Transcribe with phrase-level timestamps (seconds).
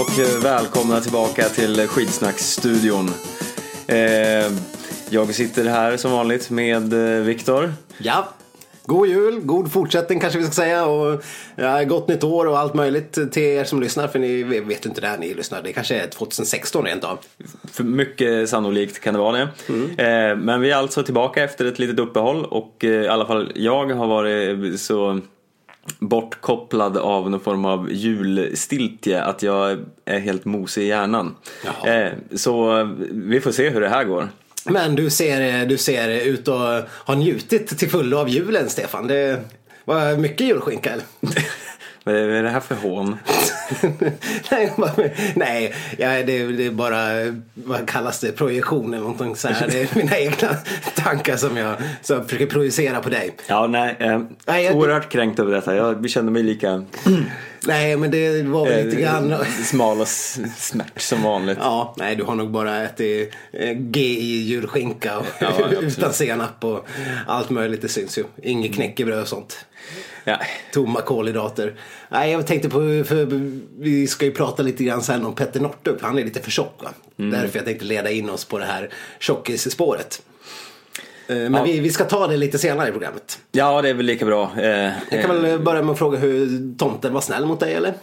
[0.00, 3.10] Och eh, välkomna tillbaka till Skidsnacksstudion.
[3.86, 3.98] Eh,
[5.10, 7.72] jag sitter här som vanligt med eh, Viktor.
[7.98, 8.28] Ja,
[8.84, 11.22] god jul, god fortsättning kanske vi ska säga och
[11.56, 15.00] ja, gott nytt år och allt möjligt till er som lyssnar för ni vet inte
[15.00, 15.62] när ni lyssnar.
[15.62, 17.18] Det kanske är 2016 rent av.
[17.72, 19.48] För mycket sannolikt kan det vara det.
[20.02, 23.92] Eh, men vi är alltså tillbaka efter ett litet uppehåll och i alla fall jag
[23.92, 25.20] har varit så
[25.98, 31.34] bortkopplad av någon form av julstiltje att jag är helt mosig i hjärnan.
[31.64, 31.94] Jaha.
[31.94, 34.28] Eh, så eh, vi får se hur det här går.
[34.64, 39.06] Men du ser, du ser ut att ha njutit till fullo av julen Stefan.
[39.06, 39.40] Det
[39.84, 41.04] var mycket julskinka eller?
[42.06, 43.16] Vad är det här för hån?
[44.50, 46.98] nej, jag bara- nej ja, det, det är bara,
[47.54, 49.68] vad kallas det, projektion eller någonting så här.
[49.68, 50.56] Det är mina egna
[50.94, 53.30] tankar som jag, som jag försöker projicera på dig.
[53.46, 53.96] Ja, nej.
[54.00, 55.76] Eh, Nej, jag- oerhört kränkt över detta.
[55.76, 56.84] Jag kände mig lika
[57.66, 59.32] Nej, men det var väl lite grann...
[59.32, 61.58] eh, smal och smärt som vanligt.
[61.60, 66.88] Ja, nej du har nog bara ätit eh, GI julskinka och, Ja, utan senap och
[67.26, 67.82] allt möjligt.
[67.82, 68.24] Det syns ju.
[68.42, 69.66] Inget knäckebröd och sånt.
[70.28, 70.38] Ja.
[70.72, 71.74] Tomma kolhydrater.
[72.08, 73.26] Nej, jag tänkte på, för
[73.82, 75.98] vi ska ju prata lite grann sen om Petter Northug.
[76.02, 76.90] Han är lite för tjock va?
[77.18, 77.30] Mm.
[77.30, 80.22] Därför jag tänkte leda in oss på det här tjockisspåret.
[81.28, 81.62] Eh, Men Ja.
[81.62, 83.38] vi, vi ska ta det lite senare i programmet.
[83.52, 84.50] ja, det är väl lika bra.
[84.60, 87.94] Eh, Jag kan väl börja med att fråga hur tomten var snäll mot dig eller?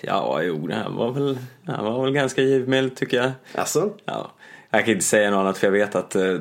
[0.00, 3.30] Ja, jo, det här var väl, här var väl ganska givmild tycker jag.
[3.54, 3.90] Alltså?
[4.04, 4.32] Ja.
[4.70, 6.38] Jag kan inte säga något annat för jag vet att eh,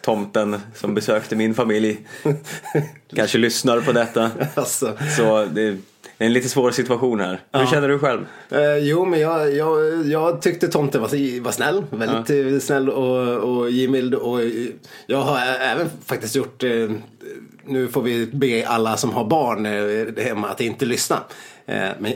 [0.00, 2.06] tomten som besökte min familj
[3.14, 4.30] kanske lyssnar på detta.
[4.54, 4.98] alltså.
[5.16, 5.78] Så det är
[6.18, 7.40] en lite svår situation här.
[7.52, 8.26] Hur känner du själv?
[8.50, 11.84] Eh, jo, men jag, jag, jag tyckte tomten var, var snäll.
[11.90, 14.14] Väldigt eh, snäll och, och givmild.
[14.14, 14.40] Och
[15.06, 16.90] jag har även faktiskt gjort, eh,
[17.64, 21.20] nu får vi be alla som har barn eh, hemma att inte lyssna.
[21.66, 22.12] Eh, men,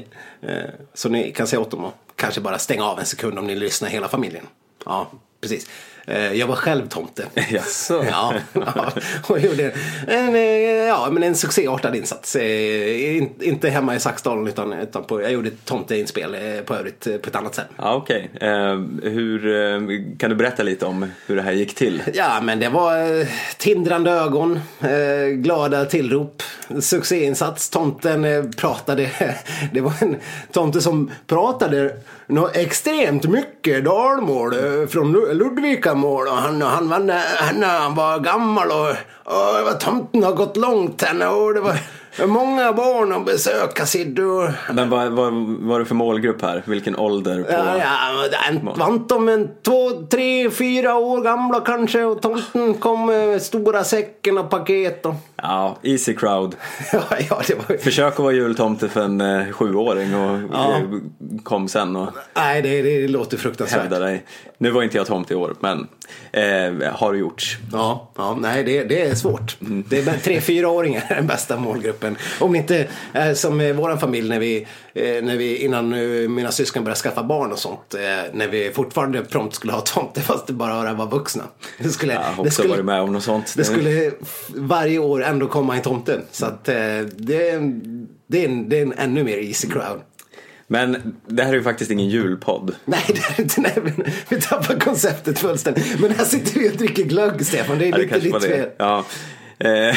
[0.95, 3.55] så ni kan säga åt dem att kanske bara stänga av en sekund om ni
[3.55, 4.45] lyssnar hela familjen.
[4.85, 5.67] Ja, precis.
[6.07, 7.27] Eh, Jag var själv tomte.
[7.51, 8.05] Jaså?
[8.11, 8.93] Ja, ja,
[9.29, 9.73] och gjorde
[10.07, 10.41] en, eh,
[10.89, 12.37] ja, men en succéartad insats.
[12.37, 17.05] Eh, in- Inte hemma i Saxdalen utan, utan på, jag gjorde ett tomteinspel på övrigt
[17.23, 17.67] på ett annat sätt.
[17.77, 18.31] Ja, okej.
[18.41, 22.03] Eh, hur, kan du berätta lite om hur det här gick till?
[22.15, 23.27] Ja, men det var
[23.59, 24.61] tindrande ögon,
[25.33, 26.43] glada tillrop,
[26.81, 27.71] succéinsats.
[27.71, 29.11] Tomten pratade,
[29.73, 30.17] det var en
[30.53, 31.97] tomte som pratade
[32.29, 36.29] nå extremt mycket dalmål eh, från Ludvikamål.
[36.29, 38.91] Och han, han, var, eh, han, eh, han var gammal och,
[39.25, 41.77] och var, tomten har gått långt henne och det var
[42.27, 44.25] många barn att besöka Siddu.
[44.25, 46.63] och- Men vad, vad var det för målgrupp här?
[46.67, 47.43] Vilken ålder?
[47.43, 47.53] På...
[47.53, 53.07] Ja, ja, var inte om en två, tre, fyra år gamla kanske och tomten kom
[53.07, 55.15] med stora säcken och paket och...
[55.37, 56.57] Ja, easy crowd.
[56.93, 57.77] Ja, ja, det var...
[57.79, 60.73] Försök att vara jultomte för en eh, sjuåring och Ja.
[60.77, 60.83] eh,
[61.43, 63.81] kom sen och Nej, det, det låter fruktansvärt.
[63.81, 64.25] hävda dig.
[64.59, 65.89] Nu var inte jag tomte i år, men
[66.33, 67.57] eh, har gjorts.
[67.73, 69.57] Ja, ja, nej det, det är svårt.
[69.61, 72.08] Det är tre, fyraåringar är den bästa målgruppen.
[72.41, 76.29] Om ni inte är som i vår familj när vi, eh, när vi innan eh,
[76.29, 77.95] mina syskon började skaffa barn och sånt.
[77.95, 78.01] eh,
[78.33, 81.45] När vi fortfarande prompt skulle ha tomte fast det bara var vuxna.
[81.79, 83.55] Det skulle, har det skulle, varit med om något sånt.
[83.57, 84.11] Det skulle
[84.55, 86.21] varje år ändå komma en tomte.
[86.31, 87.55] Så att eh, det, det, är
[88.49, 90.01] en, det är en ännu mer easy crowd.
[90.71, 92.75] Men det här är ju faktiskt ingen julpodd.
[92.85, 93.61] Nej, det är inte.
[93.61, 96.01] Nej, men vi tappar konceptet fullständigt.
[96.01, 97.79] Men här sitter vi och dricker glögg, Stefan.
[97.79, 98.69] Det är Ja, lite ditt fel.
[98.79, 99.05] Ja.
[99.61, 99.97] Eh,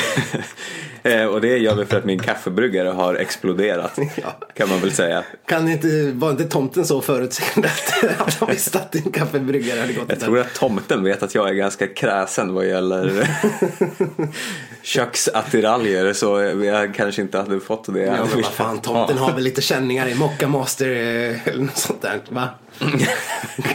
[1.11, 3.99] eh, och det gör vi för att min kaffebryggare har exploderat.
[4.15, 4.37] Ja.
[4.53, 5.23] Kan man väl säga.
[5.45, 7.69] Kan inte, var inte tomten så förutseende
[8.17, 11.49] att han visste att din kaffebryggare hade gått Jag tror att tomten vet att jag
[11.49, 13.27] är ganska kräsen vad gäller
[14.83, 17.99] köksattiraljer så jag kanske inte hade fått det.
[17.99, 21.77] Ja, men vad fan, tomten har väl lite känningar i Mocca Master eh, eller något
[21.77, 22.49] sånt där, va?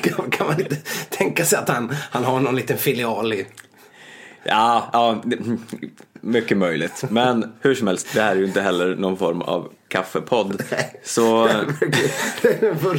[0.03, 0.77] kan, kan man inte
[1.09, 3.47] tänka sig att han, han har någon liten filial i...
[4.49, 5.23] Ja, ja,
[6.21, 7.05] mycket möjligt.
[7.11, 10.63] Men hur som helst, det här är ju inte heller någon form av kaffepodd.
[11.05, 11.47] Så
[12.43, 12.99] Det är en full,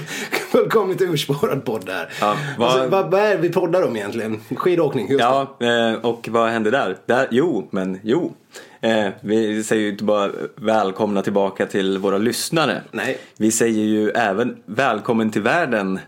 [0.51, 2.09] fullkomligt urspårad podd där.
[2.21, 4.41] Ja, vad- Alltså, vad, vad är det vi poddar om egentligen?
[4.55, 5.19] Skidåkning, just.
[5.21, 6.97] Ja, eh, och vad hände där?
[7.05, 8.33] där jo, men jo.
[8.81, 12.81] Eh, Vi säger ju inte bara välkomna tillbaka till våra lyssnare.
[12.91, 13.17] Nej.
[13.37, 15.99] Vi säger ju även välkommen till världen,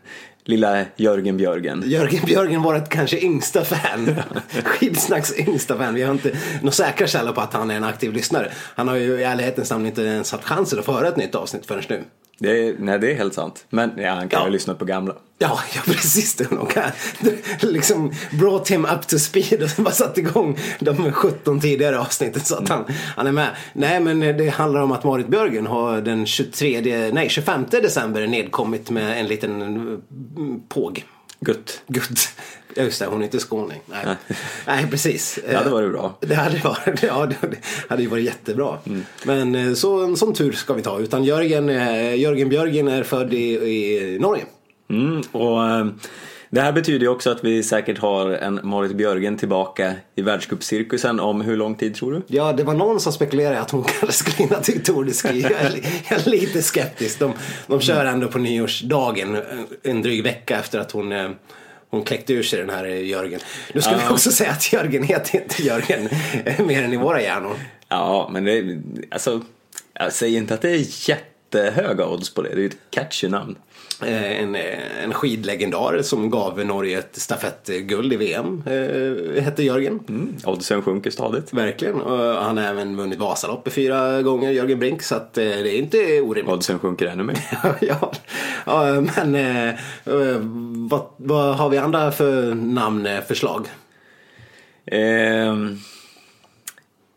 [0.49, 1.83] lilla Jörgen Björgen.
[1.85, 4.15] Jörgen Björgen var ett kanske yngsta fan.
[4.63, 5.93] Skidsnacks yngsta fan.
[5.93, 6.31] Vi har inte
[6.61, 8.51] några säkra källor på att han är en aktiv lyssnare.
[8.75, 11.65] Han har ju i ärlighetens namn inte ens haft chansen att föra ett nytt avsnitt
[11.65, 12.03] förrän nu.
[12.41, 13.65] Det är, nej, det är helt sant.
[13.69, 14.45] Men ja, han kan Ja.
[14.45, 15.13] ju lyssna på gamla.
[15.41, 16.35] Ja, ja precis.
[16.35, 16.47] Det.
[16.49, 16.83] De kan,
[17.61, 22.55] liksom brought him up to speed och bara satt igång de 17 tidigare avsnitten så
[22.55, 22.85] att han,
[23.15, 23.47] han är med.
[23.73, 28.89] Nej, men det handlar om att Marit Björgen har den 23, nej 25 december nedkommit
[28.89, 30.01] med en liten mm,
[30.67, 31.05] påg.
[31.39, 31.81] Gutt.
[31.87, 32.17] Gud.
[32.75, 33.81] Ja, just det, hon är inte skåning.
[33.85, 34.15] Nej,
[34.67, 35.39] nej precis.
[35.47, 36.17] Det hade varit bra.
[36.21, 37.57] Det hade varit, ja, det
[37.89, 38.77] hade ju varit jättebra.
[39.23, 40.99] Men eh, så, en sån tur ska vi ta.
[40.99, 44.43] Utan Jörgen, eh, Jörgen Björgen är född i, i Norge.
[44.89, 45.87] Mm, och eh,
[46.49, 51.19] det här betyder ju också att vi säkert har en Marit Björgen tillbaka i världscupcirkusen
[51.19, 52.21] om hur lång tid tror du?
[52.27, 55.41] Ja, det var någon som spekulerade att hon kanske skulle hinna till Tour de Ski.
[55.41, 55.71] Jag är,
[56.09, 57.19] jag är lite skeptisk.
[57.19, 57.33] De,
[57.67, 59.43] de kör ändå på nyårsdagen, en-
[59.83, 61.29] en dryg vecka efter att hon eh,
[61.89, 63.39] hon kläckte ur sig den här eh, Jörgen.
[63.73, 64.11] Nu ska vi Ja.
[64.11, 66.09] också säga att Jörgen heter inte Jörgen
[66.45, 67.55] eh, mer än i våra hjärnor.
[67.89, 68.81] Ja, men det
[69.11, 69.41] alltså,
[69.93, 72.49] jag säger inte att det är jättehöga odds på det.
[72.49, 73.55] Det är ju ett catchy namn.
[74.01, 78.63] Eh, En, eh, en skidlegendar som gav Norge ett stafettguld i VM.
[78.65, 79.99] Eh, hette Jörgen.
[80.09, 81.53] Mm, oddsen sjunker stadigt.
[81.53, 82.01] Verkligen.
[82.01, 85.01] Och han har även vunnit Vasaloppet fyra gånger, Jörgen Brink.
[85.01, 86.53] Så att, eh, det är inte orimligt.
[86.55, 87.39] Oddsen sjunker ännu mer.
[87.81, 88.11] ja,
[88.65, 89.69] ja, men eh,
[90.05, 90.39] eh,
[90.89, 93.67] vad, vad har vi andra för namnförslag?
[94.91, 95.77] Ehm,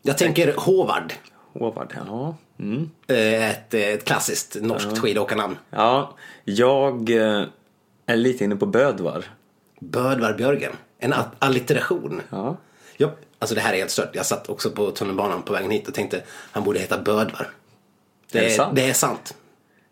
[0.03, 1.13] Jag tänker Håvard.
[1.59, 2.37] Håvard, ja.
[2.61, 2.91] Mm.
[3.09, 5.57] Eh, Ett, ett klassiskt norskt skidåkarnamn.
[5.71, 7.45] Ja, jag eh,
[8.07, 9.25] är lite inne på Bödvar.
[9.81, 10.73] Bödvar Björgen.
[10.99, 12.23] En allitteration.
[12.31, 12.57] Ja.
[12.97, 14.11] Ja, alltså det här är helt stört.
[14.13, 16.23] Jag satt också på tunnelbanan på vägen hit och tänkte
[16.53, 17.49] han borde heta Bödvar.
[18.33, 18.77] Det Är är, det sant?
[18.77, 19.35] Det är sant.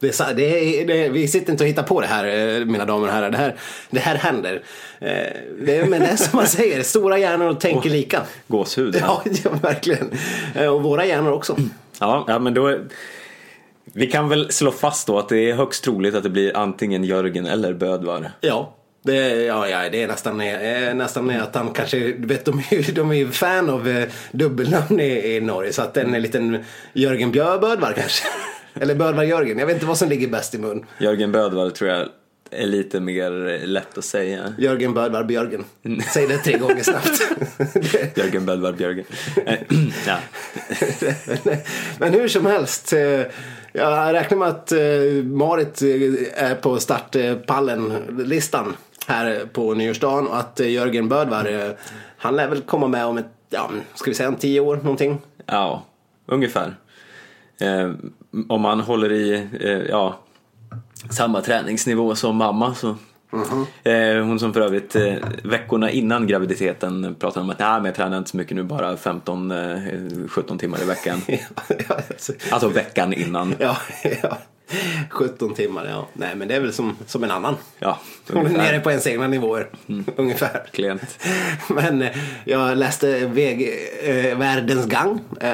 [0.00, 0.42] Det är, det
[0.80, 3.12] är, det är, vi sitter inte och hittar på det här, eh, mina damer och
[3.12, 3.30] herrar.
[3.30, 3.56] Det här,
[3.90, 4.62] det här händer.
[4.98, 5.08] Eh,
[5.64, 8.22] Det är, men det är som man säger, stora hjärnor tänker lika.
[8.46, 8.96] Gåshud.
[9.00, 10.10] Ja, ja, verkligen.
[10.70, 11.56] Och våra hjärnor också.
[11.98, 12.84] Ja, ja men då är...
[13.92, 17.04] Vi kan väl slå fast då att det är högst troligt att det blir antingen
[17.04, 18.30] Jörgen eller Bödvar.
[18.40, 18.76] Ja.
[19.02, 22.74] Det, ja, ja, det är nästan, eh, nästan att han kanske, du vet de är
[22.74, 25.72] ju de är fan av eh, dubbelnamn i, i Norge.
[25.72, 28.24] Så att en liten Jörgen Bjöbödvar kanske.
[28.74, 30.86] Eller Bödvar Jörgen, jag vet inte vad som ligger bäst i mun.
[30.98, 32.08] Jörgen Bödvar tror jag
[32.50, 34.54] är lite mer lätt att säga.
[34.58, 35.64] Jörgen Bödvar Björgen.
[36.14, 37.22] Säg det tre gånger snabbt.
[38.16, 39.04] Jörgen Bödvar Björgen.
[39.46, 39.58] Eh,
[40.06, 40.18] ja.
[41.98, 42.92] Men hur som helst.
[43.72, 48.76] Jag räknar med att eh, Marit eh, är på startpallen-listan
[49.06, 51.76] här på nyårsdagen och att eh, Jörgen Bödvar,
[52.16, 55.18] han lär väl komma med om ett, ja, ska vi säga om tio år någonting.
[55.46, 55.82] ja,
[56.26, 56.76] ungefär.
[58.48, 59.48] Om man håller i
[59.88, 60.18] ja,
[61.10, 62.96] samma träningsnivå som mamma så
[63.82, 67.94] Eh, hon som för övrigt eh, veckorna innan graviditeten pratade om att nej men jag
[67.94, 71.22] tränar inte så mycket nu bara 15-17 timmar i veckan.
[71.88, 73.54] Alltså, Alltså veckan innan.
[73.58, 73.76] ja,
[74.22, 74.38] ja.
[75.10, 76.06] 17 timmar, ja.
[76.12, 77.56] Nej men det är väl som, som en annan.
[77.78, 77.98] Ja,
[78.32, 79.68] Hon är nere på ens egna nivåer,
[80.16, 80.66] ungefär.
[80.72, 81.18] Klent.
[81.68, 83.70] Men eh, jag läste väg,
[84.02, 85.50] eh, Världens gang eh,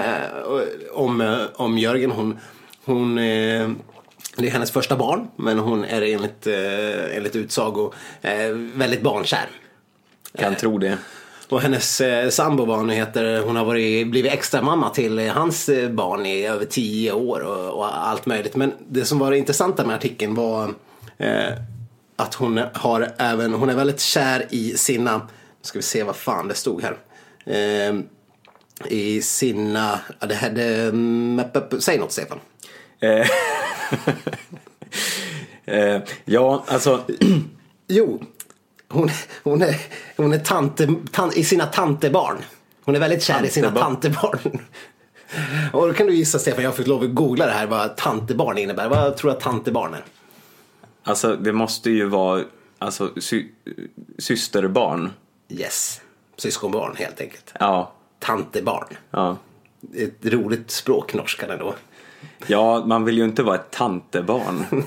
[0.93, 2.11] om, eh, om Jörgen.
[2.11, 2.38] Hon,
[2.84, 3.69] hon, eh,
[4.37, 9.49] det är hennes första barn, men hon är enligt, eh, enligt utsago eh, väldigt barnkär.
[10.39, 10.99] Kan tro det.
[11.49, 15.27] Och hennes eh, sambo vad hon heter, hon har varit, blivit extra mamma till eh,
[15.27, 18.56] hans eh, barn i över tio år och, och allt möjligt.
[18.56, 20.75] Men det som var det intressanta med artikeln var
[21.19, 21.53] eh,
[22.17, 25.27] att hon har även, hon är väldigt kär i sina, nu
[25.63, 26.96] ska vi se vad fan det stod här.
[27.46, 28.01] Eh,
[28.89, 31.41] I sina, det här, det, mm,
[31.81, 32.39] säg något Stefan.
[33.00, 33.26] Eh,
[35.76, 37.05] eh, ja, alltså.
[37.88, 38.22] Jo,
[38.88, 39.10] hon,
[39.43, 39.76] hon är,
[40.17, 42.36] hon är tante, tan, i sina tantebarn.
[42.84, 44.38] Hon är väldigt kär i sina Tantebarn.
[44.38, 44.60] tantebarn.
[45.72, 48.58] Och då kan du gissa Stefan, jag fick lov att googla det här vad tantebarn
[48.58, 48.88] innebär.
[48.88, 50.05] Vad tror du att tantebarn är?
[51.03, 52.44] Alltså det måste ju vara
[52.79, 53.48] alltså, sy-
[54.19, 55.10] systerbarn.
[55.48, 56.00] Yes,
[56.36, 57.53] syskonbarn helt enkelt.
[57.60, 58.96] Ja, Tantebarn.
[59.10, 59.36] ja.
[59.96, 61.74] Ett roligt språk, norskan ändå.
[62.46, 64.64] Ja, man vill ju inte vara ett tantebarn.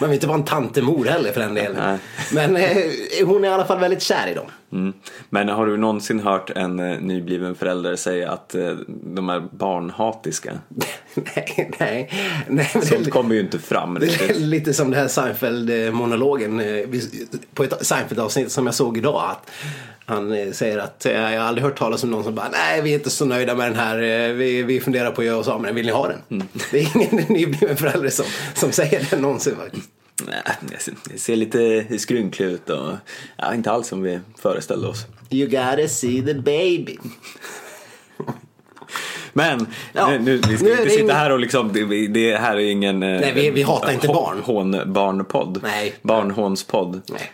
[0.00, 1.76] Man vill inte vara en tantemor heller för den delen.
[1.86, 1.98] Nej.
[2.32, 4.46] Men eh, hon är i alla fall väldigt kär i dem.
[4.72, 4.92] Mm.
[5.30, 8.72] Men har du någonsin hört en eh, nybliven förälder säga att eh,
[9.14, 10.52] de är barnhatiska?
[11.14, 12.10] nej, nej.
[12.48, 14.36] nej men det- Sånt kommer ju inte fram riktigt.
[14.38, 16.86] lite som den här Seinfeld-monologen eh,
[17.54, 19.22] på ett Seinfeld-avsnitt som jag såg idag.
[19.30, 19.50] Att
[20.06, 22.94] han säger att jag har aldrig hört talas om någon som bara nej vi är
[22.94, 23.98] inte så nöjda med den här.
[24.32, 25.74] Vi, vi funderar på att göra oss av med den.
[25.74, 26.48] Vill ni ha den?
[26.70, 29.90] Det är ingen nybliven förälder som, som säger det någonsin faktiskt.
[30.26, 30.42] Nej,
[31.10, 32.92] det ser- lite skrynklig ut och
[33.36, 35.06] ja, inte alls som vi föreställde oss.
[35.30, 36.96] You gotta see the baby.
[39.32, 42.56] Men Ja, nu, nu, vi ska nu inte sitta här och liksom, det, det här
[42.56, 44.40] är ingen eh, Nej, vi- vi hatar inte barn.
[44.44, 45.60] Hån-barnpodd.
[45.62, 45.94] Nej.
[46.02, 47.00] Barnhånspodd.
[47.08, 47.32] Nej.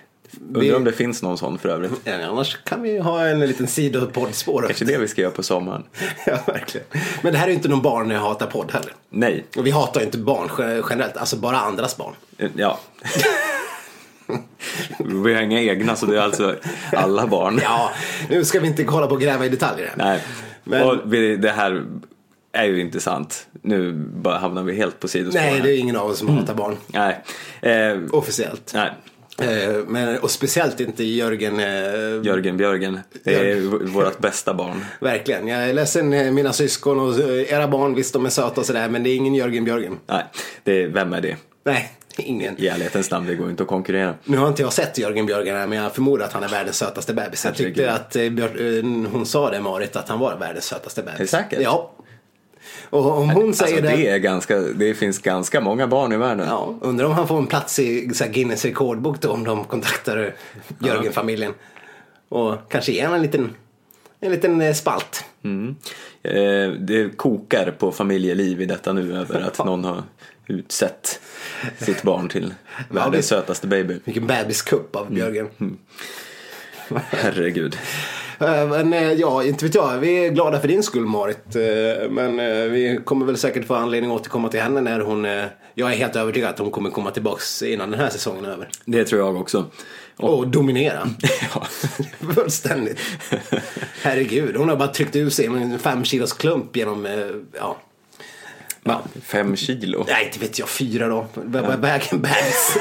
[0.55, 1.93] Undrar om det finns någon sån för övrigt.
[2.05, 4.63] Ja, annars kan vi ha en liten sidopoddspår.
[4.67, 5.83] Kanske det vi ska göra på sommaren.
[6.27, 6.87] Ja, verkligen.
[7.23, 8.93] Men det här är ju inte någon barn jag hatar podd heller.
[9.11, 12.15] Nej, Och vi hatar ju inte barn ge- generellt, alltså bara andras barn.
[12.39, 12.79] Eh, ja.
[14.99, 16.57] vi har inga egna så det är alltså
[16.93, 17.61] alla barn.
[17.63, 17.91] Ja,
[18.31, 19.93] nu ska vi inte kolla på och gräva i detaljer.
[19.97, 20.21] Nej,
[20.65, 21.85] Men- och vi, det här
[22.53, 23.47] är ju inte sant.
[23.63, 25.41] Nu bara hamnar vi helt på sidospår.
[25.41, 26.77] Nej, det är ingen av oss som hatar barn.
[26.87, 27.23] Nej.
[27.63, 28.71] Eh, Officiellt.
[28.75, 28.93] nej.
[29.39, 31.61] Eh, Men, och speciellt inte Jörgen.
[31.61, 31.67] eh,
[32.27, 33.01] Jörgen Björgen.
[33.25, 34.85] Det är vårt bästa barn.
[35.01, 35.49] Verkligen.
[35.49, 38.89] Jag är ledsen, eh, mina syskon och era barn, visst de är söta och sådär,
[38.89, 39.99] men det är ingen Jörgen Björgen.
[40.07, 40.25] Nej,
[40.65, 41.37] det är, vem är det?
[41.65, 42.61] Nej, ingen.
[42.61, 44.15] I ärlighetens namn, det går inte att konkurrera.
[44.25, 46.77] Nu har inte jag sett Jörgen Björgen här, men jag förmodar att han är världens
[46.77, 47.45] sötaste bebis.
[47.45, 48.17] Jag tyckte att
[49.13, 51.19] hon sa det, Marit, att han var världens sötaste bebis.
[51.35, 51.61] Är det säkert?
[51.63, 51.91] Ja.
[52.95, 54.09] Och om hon säger alltså, det...
[54.09, 56.49] är ganska, det finns ganska många barn i världen.
[56.49, 60.35] Ja, undrar om han får en plats i så Guinness rekordbok då om de kontaktar
[60.79, 61.53] Jörgen-familjen.
[62.29, 63.55] Och kanske ger en liten,
[64.21, 65.25] en liten eh, spalt.
[65.45, 65.77] Mm.
[66.23, 70.03] Eh, det kokar på familjeliv i detta nu över att någon har
[70.47, 71.21] utsett
[71.79, 72.55] sitt barn till
[72.91, 74.01] världens sötaste baby.
[74.05, 75.07] Vilken bebiskupp Mm.
[75.07, 75.49] av Björgen.
[77.11, 77.77] Herregud.
[78.39, 79.99] Eh, Men eh, ja, inte vet jag.
[79.99, 81.57] Vi är glada för din skull Marit.
[81.57, 85.25] Eh, Men eh, vi kommer väl säkert få anledning att återkomma till henne när hon...
[85.25, 88.49] eh, Jag är helt övertygad att hon kommer komma tillbaks innan den här säsongen är
[88.49, 88.69] över.
[88.85, 89.67] Det tror jag också.
[90.17, 91.09] Och dominera.
[91.55, 91.67] Ja.
[92.35, 92.99] Fullständigt.
[94.03, 97.27] Herregud, hon har bara tryckt ut sig en fem kilos klump genom, eh,
[97.59, 97.77] ja.
[98.83, 99.01] Va?
[99.23, 100.05] Fem kilo?
[100.09, 101.27] Nej, inte vet jag, fyra då.
[101.35, 102.77] Väger en bebis?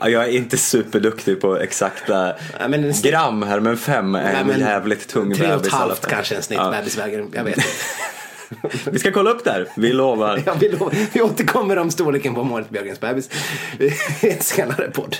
[0.00, 2.22] Ja, jag är inte superduktig på exakta
[2.58, 5.50] Nej, men en snitt- gram här, men fem är en men jävligt tung Tre och
[5.58, 6.70] bebis ett halvt kanske en snitt Ja.
[6.70, 7.26] bebis väger.
[7.32, 7.68] Jag vet inte.
[8.90, 10.42] Vi ska kolla upp det här, vi lovar.
[10.46, 10.78] Jag vill,
[11.12, 13.30] vi återkommer om storleken på Marit Björgens bebis
[14.20, 15.16] i en senare podd.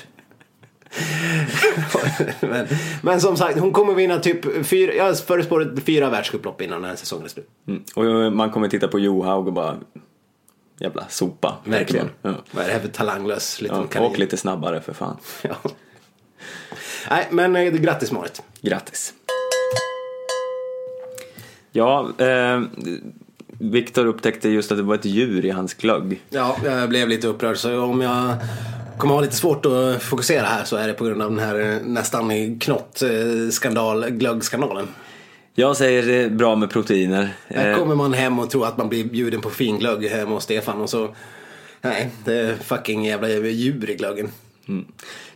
[2.41, 2.67] men,
[3.03, 6.97] men som sagt, hon kommer vinna typ fyra, jag förespår fyra världscuplopp innan den här
[6.97, 7.49] säsongen är slut.
[7.69, 7.83] Mm.
[7.95, 9.77] Och man kommer titta på Johaug och bara
[10.79, 11.57] jävla sopa.
[11.65, 12.09] Verkligen.
[12.23, 12.35] Ja.
[12.51, 14.11] Vad är det här för talanglös liten Ja, kanin?
[14.11, 15.17] och lite snabbare för fan.
[15.43, 15.55] Ja.
[17.11, 18.43] Nej, men eh, grattis Marit.
[18.61, 19.15] Grattis.
[21.73, 22.63] Ja, eh,
[23.61, 26.23] Viktor upptäckte just att det var ett djur i hans glögg.
[26.31, 28.35] Ja, jag blev lite upprörd så om jag
[28.99, 31.61] kommer ha lite svårt att fokusera här så är det på grund av den här
[31.61, 34.89] eh, nästan knott-skandal, glöggskandalen.
[35.61, 37.29] Jag säger det är bra med proteiner.
[37.49, 40.31] Här Eh, kommer man hem och tror att man blir bjuden på fin glögg hemma
[40.35, 41.15] hos Stefan och så
[41.81, 44.29] Nej, det är fucking jävla djur i glöggen.
[44.69, 44.85] mm.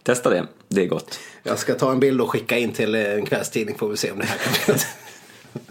[0.02, 1.18] Testa det, det är gott.
[1.42, 4.10] Jag ska ta en bild och skicka in till eh, en kvällstidning får vi se
[4.10, 4.86] om det här kan bli något.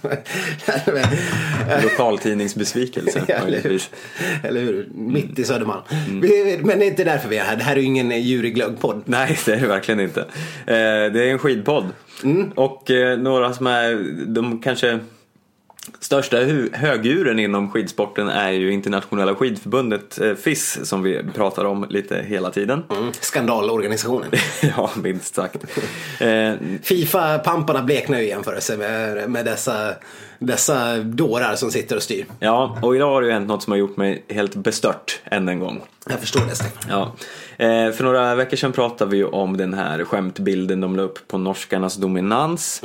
[1.84, 3.52] Lokaltidningsbesvikelse Ja, eller, hur?
[3.52, 3.90] möjligtvis.
[4.44, 4.90] eller hur?
[4.96, 5.82] Mitt i Södermalm.
[6.22, 7.56] Vi- Men det är inte därför vi är här.
[7.56, 9.02] Det här är ju ingen eh, djur i glöggpodd.
[9.06, 10.22] Nej, det är det verkligen inte.
[10.22, 10.28] Eh,
[11.14, 11.86] det är en skidpodd.
[12.24, 12.52] Mm.
[12.52, 15.00] Och eh, några som är de kanske
[16.00, 16.38] största
[16.74, 22.52] högdjuren inom skidsporten är ju internationella skidförbundet eh, FIS som vi pratar om lite hela
[22.52, 22.84] tiden.
[22.90, 23.12] Mm.
[23.20, 24.30] Skandalorganisationen.
[24.78, 25.66] ja, minst sagt.
[26.20, 29.94] Eh, Fifa-pamparna bleknar ju i jämförelse med, med dessa,
[30.40, 32.26] dessa dårar som sitter och styr.
[32.40, 35.50] ja, och idag har det ju hänt något som har gjort mig helt bestört än
[35.50, 35.82] en gång.
[36.10, 36.84] Jag förstår det Stefan.
[36.90, 37.16] Ja.
[37.66, 41.28] Eh, för några veckor sedan pratade vi ju om den här skämtbilden de la upp
[41.28, 42.84] på norskarnas dominans.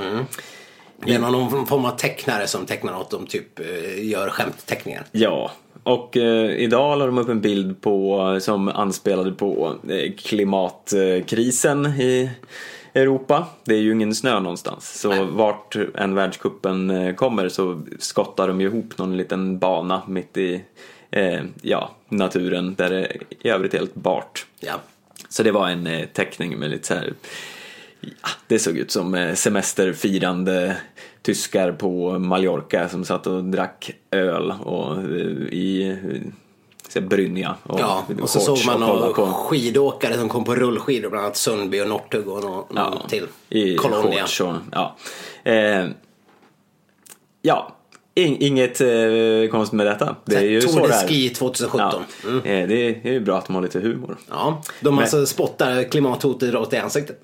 [1.05, 5.05] Det är någon form av tecknare som tecknar något de typ eh, gör skämtteckningar.
[5.13, 5.51] Ja,
[5.83, 12.31] och eh, idag la de upp en bild på, som anspelade på eh, klimatkrisen i
[12.95, 13.47] Europa.
[13.65, 15.01] Det är ju ingen snö någonstans.
[15.01, 20.37] Så vart en världskuppen eh, kommer så skottar de ju ihop någon liten bana mitt
[20.37, 20.63] i
[21.11, 24.47] eh, ja, naturen där det i övrigt är helt bart.
[24.61, 24.75] Ja.
[25.29, 27.13] Så det var en eh, teckning med lite så här
[28.23, 30.77] Ja, det såg ut som eh, semesterfirande
[31.23, 35.03] tyskar på Mallorca som satt och drack öl och eh,
[35.53, 35.97] i
[36.95, 41.25] eh, brynja och, Ja, och så såg man några skidåkare som kom på rullskidor, bland
[41.25, 43.27] annat Sundby och Northug och någon, någon till.
[43.49, 44.21] I Colonia.
[44.27, 44.97] shorts och, ja.
[45.45, 45.87] Eh,
[47.43, 47.73] ja,
[48.15, 48.89] in, inget eh,
[49.51, 50.17] konstigt med detta.
[50.25, 51.09] Det är ju Tour så de det är.
[51.09, 51.79] Ski 2017.
[51.79, 52.43] Ja, Mm.
[52.69, 54.17] det är ju bra att de har lite humor.
[54.31, 57.23] Ja, de Men- alltså spottar klimathotet rakt i ansiktet.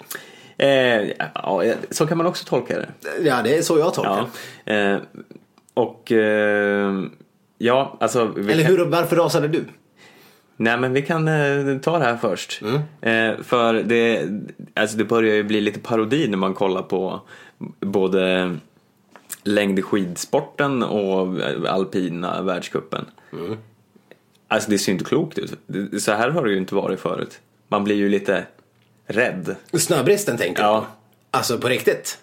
[0.58, 2.88] Eh, ja, så kan man också tolka det.
[3.22, 4.26] Ja, det är så jag tolkar
[4.64, 4.72] Ja.
[4.72, 4.98] Eh,
[5.74, 7.02] och eh,
[7.58, 8.34] ja, alltså.
[8.38, 9.64] Eller kan- hur, varför rasade du?
[10.56, 12.62] Nej men vi kan eh, ta det här först.
[12.62, 12.74] Mm.
[13.00, 14.28] Eh, för det,
[14.74, 17.20] alltså det börjar ju bli lite parodi när man kollar på
[17.80, 18.56] både
[19.42, 23.04] längdskidsporten och alpina världscupen.
[23.32, 23.56] Mm.
[24.48, 25.54] Alltså det ser ju inte klokt ut.
[26.02, 27.40] Så här har det ju inte varit förut.
[27.68, 28.46] Man blir ju lite
[29.12, 29.56] rädd.
[29.72, 30.86] Snöbristen tänker Ja.
[30.90, 31.36] du?
[31.38, 32.18] Alltså på riktigt?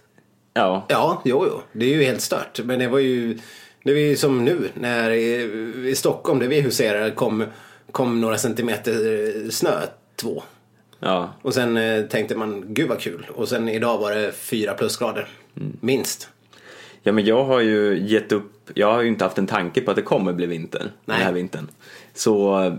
[0.53, 1.61] Ja, Ja, jo, jo.
[1.71, 2.59] Det är ju helt stört.
[2.63, 3.37] Men det var ju,
[3.83, 5.41] det var ju som nu när i,
[5.89, 7.43] i Stockholm där vi huserar kom,
[7.91, 9.71] kom några centimeter snö,
[10.15, 10.43] två.
[10.99, 11.33] ja.
[11.41, 13.27] Och sen eh, tänkte man, gud vad kul.
[13.35, 15.27] Och sen idag var det fyra plusgrader.
[15.81, 16.29] Minst.
[17.03, 19.91] Ja men jag har ju gett upp, jag har ju inte haft en tanke på
[19.91, 21.17] att det kommer bli vinter den Nej.
[21.17, 21.67] här vintern.
[22.13, 22.77] Så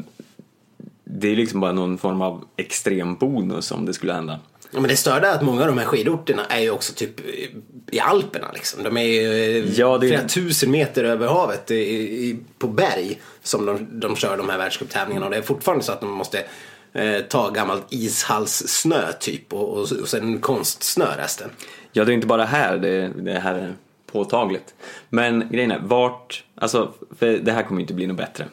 [1.13, 4.41] det är liksom bara någon form av extrem bonus om det skulle hända.
[4.73, 7.21] Ja, men det störda är att många av de här skidorterna är ju också typ
[7.21, 8.83] i- Alperna liksom.
[8.83, 13.21] De är ju eh, Ja, det flera tusen meter över havet i, i, på berg
[13.43, 15.27] som de, de kör de här världscuptävlingarna.
[15.27, 16.45] Och det är fortfarande så att de måste
[16.93, 21.51] eh, ta gammalt ishallssnö typ och, och, och sen konstsnö resten.
[21.93, 23.75] Ja det är inte bara här det, det här är
[24.13, 24.75] påtagligt.
[25.09, 28.45] Men grejen är, vart, alltså för det här kommer ju inte bli något bättre.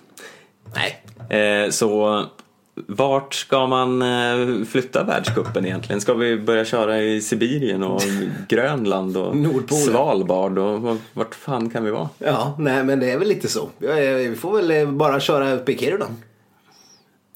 [0.76, 2.26] Nej, Eh, så
[2.88, 6.02] vart ska man eh, flytta världscupen egentligen?
[6.02, 8.02] Ska vi börja köra i Sibirien och
[8.48, 9.84] Grönland och Nordpolen.
[9.84, 12.10] Svalbard och vart- fan kan vi vara?
[12.20, 13.70] ja, nej men det är väl lite så.
[13.78, 16.06] Vi får väl eh, bara köra upp i Kiruna.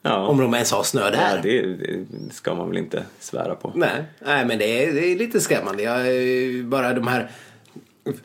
[0.01, 0.27] Ja.
[0.27, 1.35] Om de ens har snö där.
[1.35, 3.71] Ja, det, det ska man väl inte svära på.
[3.75, 5.83] Nej, nej men det är, det är lite skrämmande.
[5.83, 7.31] Jag, eh, bara de här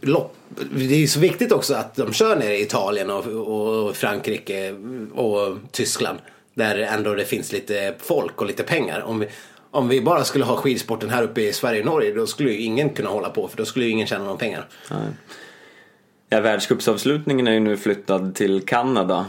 [0.00, 0.36] lopp.
[0.76, 4.72] Det är ju så viktigt också att de kör ner i Italien och, och Frankrike
[5.14, 6.18] och Tyskland.
[6.56, 9.00] Där ändå det finns lite folk och lite pengar.
[9.00, 9.26] Om vi,
[9.70, 12.58] om vi bara skulle ha skidsporten här uppe i Sverige och Norge då skulle ju
[12.60, 14.68] ingen kunna hålla på för då skulle ju ingen tjäna några pengar.
[14.90, 15.08] Nej.
[16.28, 19.26] Ja, världscupsavslutningen är ju nu flyttad till Kanada.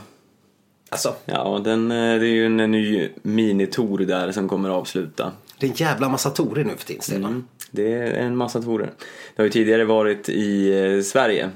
[0.89, 5.31] Alltså, Ja, den, eh, det är ju en ny minitour där som kommer att avsluta.
[5.60, 7.25] det är en jävla massa torer nu för tiden Stefan.
[7.25, 7.48] Mm.
[7.72, 8.92] Det är en massa tourer.
[9.35, 11.50] Det har ju tidigare varit i eh, Sverige.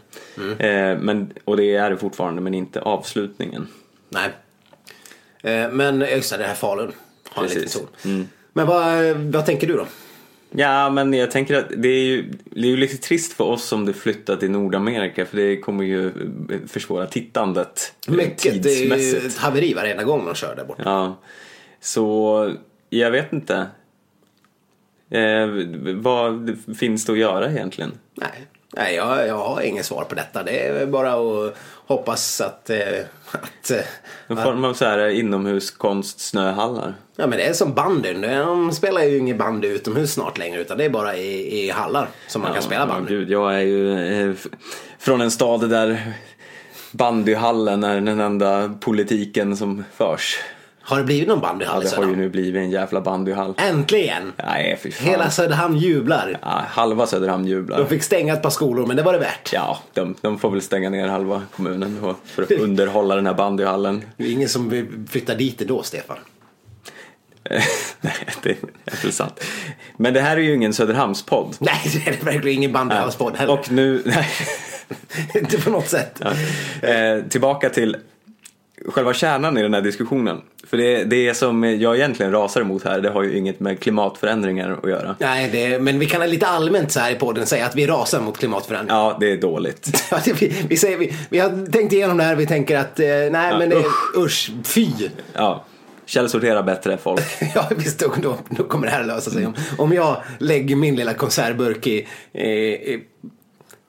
[0.58, 3.68] Eh, men, och det är det fortfarande, men inte avslutningen.
[4.10, 4.30] Nej.
[5.42, 6.92] Eh, Men just det, det här Falun
[7.30, 7.82] har en liten Precis.
[8.04, 8.28] ton.
[8.54, 9.86] Men vad, vad tänker du då?
[10.52, 13.72] Ja, men jag tänker att det är ju, det är ju lite trist för oss
[13.72, 16.12] om det flyttar till Nordamerika för det kommer ju
[16.68, 18.64] försvåra tittandet eh, Mycket.
[18.64, 19.26] Det är ju tidsmässigt.
[19.26, 20.82] ett haveri varenda gång de kör där borta.
[20.86, 21.18] Ja,
[21.80, 22.54] så
[22.90, 23.68] jag vet inte.
[25.10, 25.48] Eh,
[25.96, 27.92] vad finns det att göra egentligen?
[28.16, 30.44] Nej, Nej jag, jag har inget svar på detta.
[30.44, 31.56] Det är bara att
[31.88, 32.70] hoppas att...
[32.70, 32.78] Eh,
[33.32, 33.78] att eh,
[34.28, 36.94] En form av så här inomhuskonst-snöhallar.
[37.16, 38.22] ja, men det är som bandyn.
[38.22, 42.08] De spelar ju ingen bandy utomhus snart längre utan det är bara i, i hallar
[42.28, 43.10] som man kan spela Ja, bandy.
[43.14, 44.36] gud, jag är ju eh,
[45.00, 46.14] från en stad där
[46.92, 50.40] bandyhallen är den enda politiken som förs.
[50.92, 52.18] Har det blivit någon Ja, bandyhall i det har ju Söderhamn?
[52.18, 53.54] nu blivit en jävla bandyhall.
[53.58, 54.34] Äntligen!
[54.46, 55.08] Nej, fy fan.
[55.08, 56.38] Hela Söderhamn jublar.
[56.42, 57.86] Ja, halva Söderhamn De jublar.
[57.86, 59.54] fick stänga ett par skolor men det var det värt.
[59.54, 64.04] Ja, de, de får väl stänga ner halva kommunen för att underhålla den här bandyhallen.
[64.18, 66.18] Det är ingen som vill flytta dit då, Stefan.
[68.02, 68.58] Nej, det är
[69.04, 69.44] väl sant.
[69.98, 71.56] Men det här är ju ingen Söderhamnspodd.
[71.60, 73.54] Nej, det är verkligen ingen bandyhallspodd heller.
[73.54, 74.28] Och nu, nej,
[75.36, 76.22] Inte på något sätt.
[76.82, 77.98] eh, tillbaka till
[78.86, 80.42] själva kärnan i den här diskussionen.
[80.68, 84.80] För det, det som jag egentligen rasar emot här, det har ju inget med klimatförändringar
[84.84, 85.16] att göra.
[85.20, 88.22] Nej, det, men vi kan lite allmänt så här i podden säga att vi rasar
[88.22, 88.98] mot klimatförändring.
[88.98, 90.04] Ja, det är dåligt.
[90.12, 93.08] Ja, vi, vi, säger, vi, vi har tänkt igenom det här vi tänker att eh,
[93.08, 93.84] nej men det,
[94.18, 94.88] usch, fy.
[95.34, 95.66] Ja,
[96.06, 97.24] källsortera bättre folk.
[97.56, 99.46] Ja visst, då, då, då kommer det här lösa sig.
[99.46, 103.04] Om, om jag lägger min lilla konservburk i, i, i,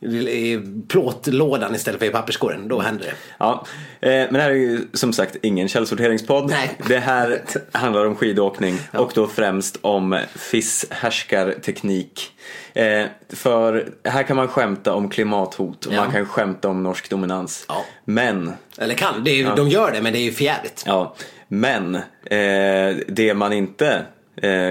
[0.02, 3.12] i plåtlådan istället för i papperskorgen, då händer det.
[3.38, 3.66] Ja,
[4.00, 6.50] eh, men det här är ju som sagt ingen källsorteringspodd.
[6.50, 6.78] Nej.
[6.88, 12.30] Det här handlar om skidåkning och då främst om fisshärskarteknik.
[12.74, 15.96] Eh, för här kan man skämta om klimathot och Ja.
[16.04, 17.64] man kan skämta om norsk dominans.
[17.68, 17.84] Ja.
[18.04, 20.82] Men, Eller kan, det är, ju- de gör det men det är ju förjävligt.
[20.86, 21.14] ja,
[21.48, 24.02] men eh, det man inte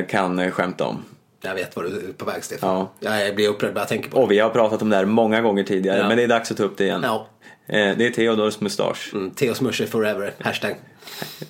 [0.10, 1.06] kan skämta om.
[1.42, 2.88] Jag vet vad du är på väg Stefan.
[3.00, 3.18] Ja.
[3.20, 4.24] Jag blir upprörd bara jag tänker på det.
[4.24, 6.08] Och vi har pratat om det här många gånger tidigare Ja.
[6.08, 7.02] men det är dags att ta upp det igen.
[7.04, 7.28] Ja.
[7.68, 9.10] Eh, det är Theodors mustasch.
[9.14, 10.76] Mm, Theos Musche forever, hashtag.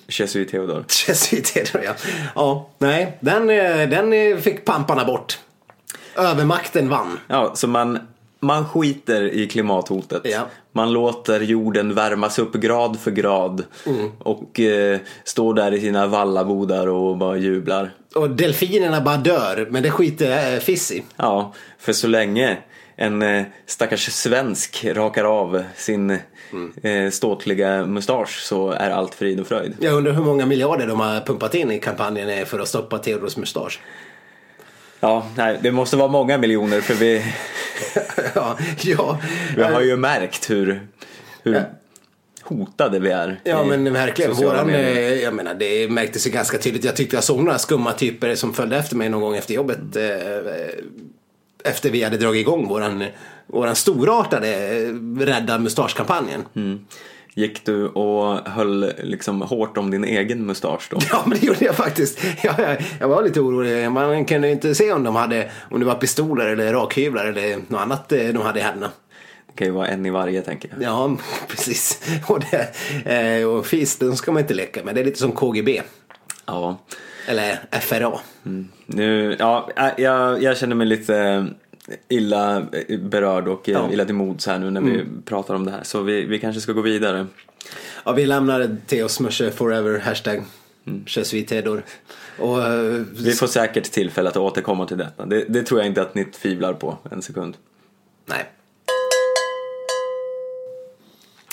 [0.08, 0.84] Je suis Theodor.
[1.08, 1.92] Jesuiter, ja.
[2.34, 5.38] Ja, nej, den, eh, den eh, fick pamparna bort.
[6.16, 7.18] Övermakten vann.
[7.28, 7.98] Ja, så man,
[8.40, 10.22] man skiter i klimathotet.
[10.24, 10.40] Ja.
[10.72, 13.64] Man låter jorden värmas upp grad för grad
[14.18, 17.90] och eh, står där i sina vallabodar och bara jublar.
[18.14, 21.02] Och delfinerna bara dör, men det skiter eh, Fiss i.
[21.16, 22.58] Ja, för så länge
[22.96, 26.10] en eh, stackars svensk rakar av sin
[26.82, 29.74] eh, ståtliga mustasch så är allt frid och fröjd.
[29.80, 33.36] Jag undrar hur många miljarder de har pumpat in i kampanjen för att stoppa Theodors
[33.36, 33.80] mustasch.
[35.00, 37.24] Ja, nej, det måste vara många miljoner för vi,
[38.34, 39.18] ja, ja.
[39.56, 40.86] vi har ju märkt hur,
[41.42, 41.64] hur
[42.58, 43.40] hotade vi är.
[43.44, 44.32] Ja men verkligen.
[44.32, 45.12] Våran, medier.
[45.12, 46.84] eh, jag menar, det märktes ju ganska tydligt.
[46.84, 49.96] Jag tyckte jag såg några skumma typer som följde efter mig någon gång efter jobbet.
[49.96, 50.02] Eh,
[51.64, 53.04] efter vi hade dragit igång våran,
[53.46, 54.88] våran storartade eh,
[55.18, 56.42] Rädda mustaschkampanjen.
[57.34, 60.98] Gick du och höll liksom hårt om din egen mustasch då?
[61.10, 62.18] Ja men det gjorde jag faktiskt.
[62.42, 63.90] Jag, jag, jag var lite orolig.
[63.92, 67.56] Man kunde ju inte se om de hade, om det var pistoler eller rakhyvlar eller
[67.68, 68.90] något annat de hade i händerna.
[69.54, 70.82] Det kan ju vara en i varje tänker jag.
[70.82, 71.16] Ja,
[71.48, 72.00] precis.
[72.26, 72.74] Och, det,
[73.40, 74.94] eh, och FIS, den ska man inte leka med.
[74.94, 75.82] Det är lite som KGB.
[76.46, 76.78] Ja.
[77.26, 78.12] Eller FRA.
[78.86, 81.44] Nu, ja, äh, jag, jag känner mig lite eh,
[82.08, 82.66] illa
[82.98, 83.88] berörd och eh, Ja.
[83.92, 85.82] illa till mods här nu när vi pratar om det här.
[85.82, 87.26] Så vi, vi kanske ska gå vidare.
[88.04, 90.42] Ja, vi lämnar Theo Smushe forever, hashtag.
[90.86, 91.04] Mm.
[91.46, 91.82] Theodor.
[92.38, 95.26] Och, eh, Vi får säkert tillfälle att återkomma till detta.
[95.26, 97.56] Det, det tror jag inte att ni tvivlar på en sekund.
[98.26, 98.44] nej.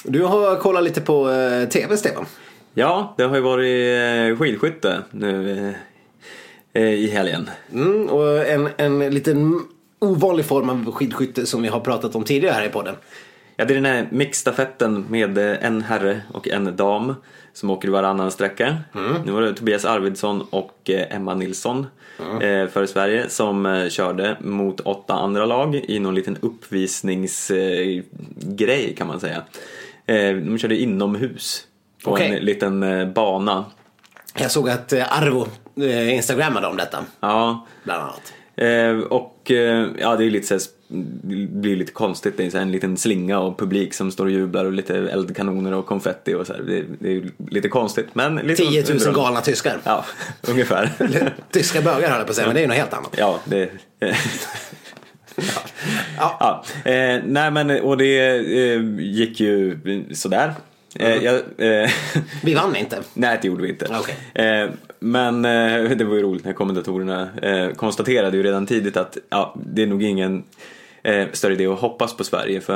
[0.04, 2.26] Du har kollat lite på eh, TV, Stefan.
[2.74, 5.74] Ja, det har ju varit eh, skidskytte nu
[6.74, 7.50] eh, i helgen.
[7.74, 9.62] Mm, och en, en liten
[10.00, 12.96] ovanlig form av skidskytte som vi har pratat om tidigare här i podden.
[13.56, 17.16] Ja, det är den här mixstafetten med en herre och en dam
[17.54, 18.78] som åker varannan sträcka.
[19.26, 21.88] Nu var det Tobias Arvidsson och Emma Nilsson
[22.20, 29.20] eh, för Sverige som körde mot åtta andra lag i någon liten uppvisningsgrej kan man
[29.20, 29.44] säga.
[30.10, 31.64] Eh, De körde inomhus
[32.04, 32.28] på Okej.
[32.28, 33.66] en liten eh, bana.
[34.40, 35.48] Jag såg att eh, Arvo
[36.12, 38.34] instagrammade om detta, Ja, bland annat.
[39.10, 39.52] Och
[40.00, 42.38] ja, det är lite så blir lite konstigt.
[42.38, 45.74] Det är så en liten slinga och publik som står och jublar och lite eldkanoner
[45.74, 46.62] och konfetti och så här.
[47.00, 49.20] Det, är lite konstigt men lite 10 000 underhållande.
[49.20, 49.78] galna tyskar.
[49.84, 50.06] Ja,
[50.48, 50.90] ungefär.
[51.52, 53.16] Tyska bögar höll jag på att säga, men det är ju något helt annat.
[53.18, 53.70] ja, det...
[56.18, 56.38] Ja.
[56.40, 56.92] ja.
[56.92, 58.20] Eh, nej men och det
[58.74, 59.80] eh, gick ju
[60.14, 60.54] sådär.
[60.96, 61.90] Eh, jag, eh,
[62.44, 63.04] Vi vann inte.
[63.14, 63.88] Nej, det gjorde vi inte.
[64.00, 64.16] Okej.
[64.46, 69.18] Eh, men eh, det var ju roligt när kommentatorerna eh, konstaterade ju redan tidigt att
[69.30, 70.44] ja, det är nog ingen
[71.04, 72.74] eh, större idé att hoppas på Sverige för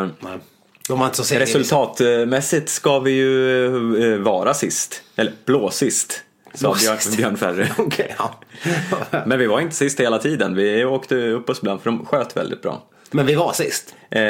[1.24, 1.60] seriösa.
[1.60, 5.04] resultatmässigt ska vi ju vara sist.
[5.16, 6.24] Eller blåsist.
[6.54, 7.18] Sa Björn, Blåsist.
[7.18, 7.68] Björn Ferry.
[7.78, 8.40] Okej, ja.
[9.26, 10.56] Men vi var inte sist hela tiden.
[10.56, 12.84] Vi åkte upp oss ibland för de sköt väldigt bra.
[13.12, 13.96] Men vi var sist.
[14.12, 14.22] Eh,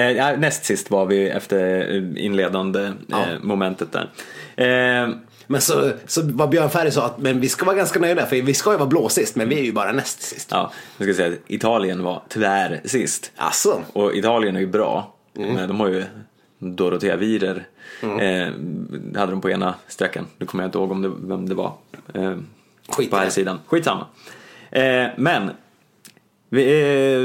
[0.00, 3.20] eh, näst sist var vi efter eh, inledande Ja.
[3.20, 4.10] eh, momentet där.
[4.56, 5.08] Eh,
[5.46, 8.36] Men så, så vad Björn Ferry sa att men vi ska vara ganska nöjda för
[8.42, 10.48] vi ska ju vara blåsist men vi är ju bara näst sist.
[10.52, 13.32] Ja, jag ska säga att Italien var tyvärr sist.
[13.36, 13.82] Alltså.
[13.92, 15.14] Och Italien är ju bra.
[15.36, 15.68] Mm.
[15.68, 16.04] De har ju
[16.58, 17.16] Dorotea
[18.00, 18.46] Wierer.
[19.14, 20.26] Eh, hade de på ena sträckan.
[20.38, 21.72] Nu kommer jag inte ihåg om det, vem det var.
[22.14, 22.36] Eh,
[22.88, 23.58] Skit på här sidan.
[23.66, 24.06] Skitsamma.
[24.70, 25.50] Eh, men
[26.52, 26.62] vi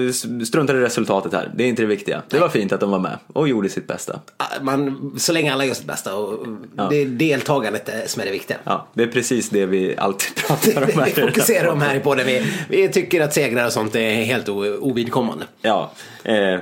[0.07, 1.51] eh, struntar i resultatet här.
[1.55, 2.21] Det är inte det viktiga.
[2.29, 4.19] Det var fint att de var med och gjorde sitt bästa.
[4.61, 6.47] Man, så länge alla gör sitt bästa och
[6.89, 8.57] det är deltagandet eh, som är det viktiga.
[8.63, 11.05] Ja, det är precis det vi alltid pratar om här.
[11.05, 12.25] vi fokuserar om här i podden.
[12.25, 15.45] Vi, vi tycker att segrar och sånt är helt ovidkommande.
[15.61, 15.91] Ja,
[16.23, 16.59] eh,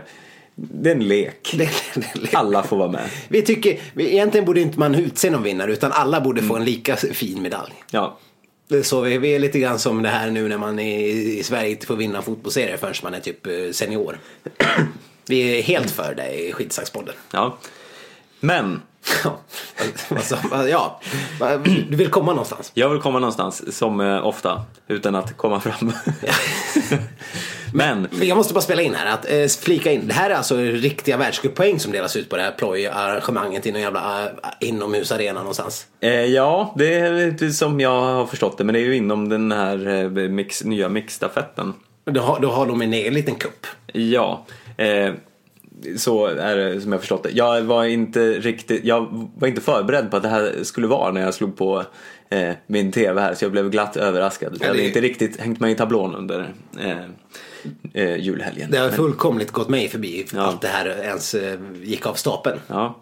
[0.56, 1.56] det är en lek.
[1.58, 3.10] Det, det, Alla får vara med.
[3.28, 6.96] vi tycker, egentligen borde inte man utse någon vinnare utan alla borde få en lika
[6.96, 7.74] fin medalj.
[7.92, 8.18] Ja,
[8.70, 11.04] är Så vi, vi är lite grann som det här nu när man i,
[11.40, 14.20] i Sverige inte får vinna fotbollsserier förrän man är typ eh, senior.
[15.28, 17.16] Vi är helt för det i Skitsaxpodden.
[17.32, 17.58] ja.
[18.40, 18.82] Men
[20.70, 21.00] Ja,
[21.40, 21.58] ja,
[21.90, 22.72] du vill komma någonstans.
[22.74, 25.92] Jag vill komma någonstans som eh, ofta utan att komma fram.
[27.74, 30.08] Men Men Jag måste bara spela in här, att eh, flika in.
[30.08, 33.82] Det här är alltså riktiga världscuppoäng som delas ut på det här ploj-arrangemanget i någon
[33.82, 35.88] jävla uh, inomhusarena någonstans.
[36.00, 39.52] eh, ja, det är som jag har förstått det, men det är ju inom den
[39.52, 41.74] här eh, mix, nya mixstafetten.
[42.06, 43.68] Då har, då har de en egen liten kupp.
[43.94, 44.46] Ja,
[44.78, 45.14] eh,
[45.98, 47.30] så är det som jag förstått det.
[47.32, 51.22] Jag var inte riktigt, jag var inte förberedd på att det här skulle vara när
[51.22, 51.84] jag slog på
[52.30, 54.58] eh, min TV här, så jag blev glatt överraskad.
[54.60, 56.98] Jag hade inte riktigt hängt med i tablån under eh,
[57.94, 58.72] eh, julhelgen.
[58.72, 60.42] Det har fullkomligt gått mig förbi Ja.
[60.42, 62.60] allt det här ens eh, gick av stapeln.
[62.68, 63.00] Ja.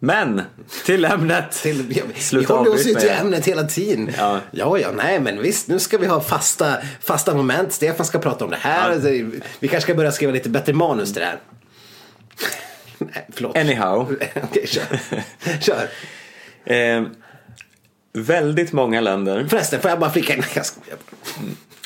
[0.00, 0.42] Men,
[0.84, 1.52] till ämnet.
[1.52, 4.10] Till, vi, vi håller oss ju till ämnet hela tiden.
[4.18, 4.40] Ja.
[4.50, 7.72] ja, ja, nej men visst, nu ska vi ha fasta, fasta moment.
[7.72, 8.92] Stefan ska prata om det här.
[8.92, 9.30] Ja.
[9.60, 11.38] Vi kanske ska börja skriva lite bättre manus till det här.
[12.98, 13.56] nej, förlåt.
[13.56, 14.16] Anyhow.
[14.42, 15.00] Okej, kör.
[15.60, 15.88] kör.
[16.64, 17.02] Eh,
[18.12, 19.46] väldigt många länder.
[19.50, 20.42] Förresten, får jag bara flika in?
[20.54, 20.98] Jag skojar.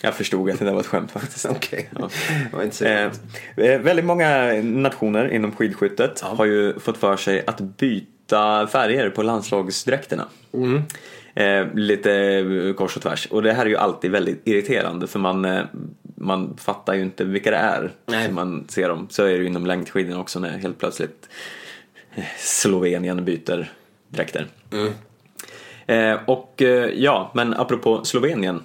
[0.04, 1.46] Jag förstod att det där var ett skämt faktiskt.
[1.50, 1.90] Okej.
[1.98, 2.08] Ja.
[2.50, 3.10] Det var inte så Eh,
[3.56, 9.22] eh, väldigt många nationer inom skidskyttet har ju fått för sig att byta färger på
[9.22, 10.28] landslagsdräkterna.
[11.34, 13.26] Eh, lite kors och tvärs.
[13.26, 15.64] Och det här är ju alltid väldigt irriterande för man, eh,
[16.16, 18.28] man fattar ju inte vilka det är Nej.
[18.28, 19.06] när man ser dem.
[19.10, 21.28] Så är det ju inom längdskidorna också när helt plötsligt
[22.14, 23.72] eh, Slovenien byter
[24.08, 24.46] dräkter.
[25.86, 28.62] Eh, och eh, ja, men apropå Slovenien.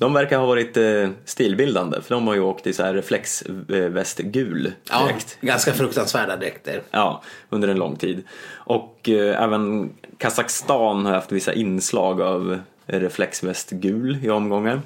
[0.00, 4.72] De verkar ha varit eh, stilbildande för de har ju åkt i så här reflexvästgul
[4.90, 5.38] Ja, dräkt.
[5.40, 6.82] ganska fruktansvärda dräkter.
[6.90, 8.22] Ja, under en lång tid.
[8.52, 14.80] Och eh, även Kazakstan har haft vissa inslag av reflexvästgul i omgångar.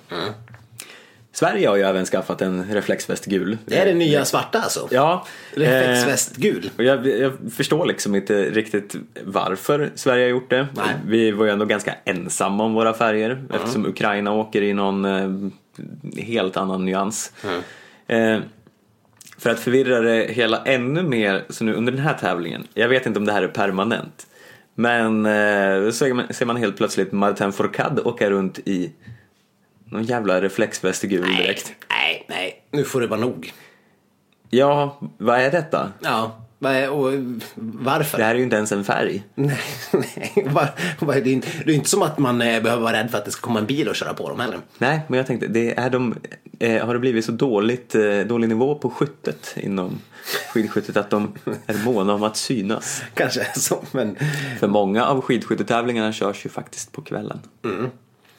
[1.34, 3.58] Sverige har ju även skaffat en reflexvästgul.
[3.66, 4.88] Det är det nya svarta alltså?
[4.90, 5.26] Ja.
[5.56, 6.70] eh, Reflexvästgul.
[6.76, 8.94] och jag, jag förstår liksom inte riktigt
[9.24, 10.66] varför Sverige har gjort det.
[10.76, 10.94] Nej.
[11.06, 15.30] Vi var ju ändå ganska ensamma om våra färger eftersom Ukraina åker i någon eh,
[16.24, 17.32] helt annan nyans.
[18.06, 18.38] Eh,
[19.38, 23.06] för att förvirra det hela ännu mer, så nu under den här tävlingen, jag vet
[23.06, 24.26] inte om det här är permanent,
[24.74, 28.92] men eh, så ser man, ser man helt plötsligt Martin Fourcade åka runt i
[29.94, 31.72] någon jävla reflexväst i gul Nej, direkt.
[31.90, 32.62] nej, nej.
[32.70, 33.52] Nu får det vara nog.
[34.50, 35.92] Ja, vad är detta?
[36.00, 37.12] Ja, vad är- och
[37.54, 38.18] varför?
[38.18, 39.22] Det här är ju inte ens en färg.
[39.34, 39.58] Nej,
[39.92, 40.32] nej.
[41.00, 43.24] Det, är inte, det är inte som att man eh, behöver vara rädd för att
[43.24, 44.58] det ska komma en bil och köra på dem heller.
[44.78, 46.14] Nej, men jag tänkte, det är de,
[46.58, 49.98] eh, har det blivit så dåligt, eh, dålig nivå på skyttet inom
[50.52, 51.32] skidskyttet att de
[51.66, 53.02] är måna om att synas?
[53.14, 54.16] Kanske så, men,
[54.60, 57.40] För många av skidskyttetävlingarna körs ju faktiskt på kvällen.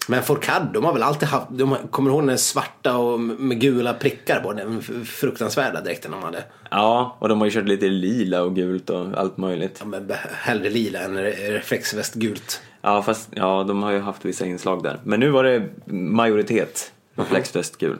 [0.07, 3.93] Men Fourcade, de har väl alltid haft, de kommer ihåg den svarta och med gula
[3.93, 6.43] prickar på den fruktansvärda dräkten de hade?
[6.71, 9.77] Ja, och de har ju kört lite lila och gult och allt möjligt.
[9.79, 12.61] Ja, men hellre lila än re- reflexväst gult.
[12.81, 14.99] Ja, fast ja, de har ju haft vissa inslag där.
[15.03, 17.97] Men nu var det majoritet reflexväst gul.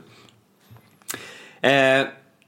[1.62, 2.02] Eh,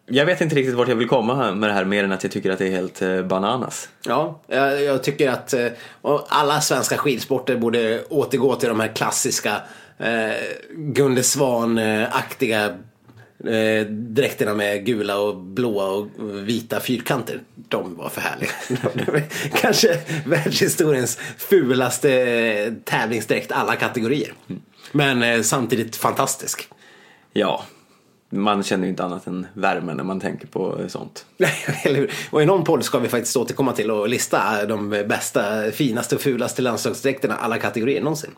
[0.09, 2.31] jag vet inte riktigt vart jag vill komma med det här mer än att jag
[2.31, 3.89] tycker att det är helt eh, bananas.
[4.05, 5.67] Ja, jag, jag tycker att eh,
[6.27, 9.61] alla svenska skidsporter borde återgå till de här klassiska
[9.97, 10.35] eh,
[10.71, 12.65] Gunde Svan-aktiga
[13.45, 17.41] eh, dräkterna med gula och blåa och vita fyrkanter.
[17.55, 18.51] De var för härliga.
[19.61, 24.33] Kanske världshistoriens fulaste eh, tävlingsdräkt alla kategorier.
[24.91, 26.67] Men eh, samtidigt fantastisk.
[27.33, 27.63] Ja,
[28.29, 31.25] man känner ju inte annat än värme när man tänker på sånt.
[32.29, 36.21] Och i någon podd ska vi faktiskt återkomma till och lista de bästa, finaste och
[36.21, 38.31] fulaste landslagsdräkterna alla kategorier någonsin.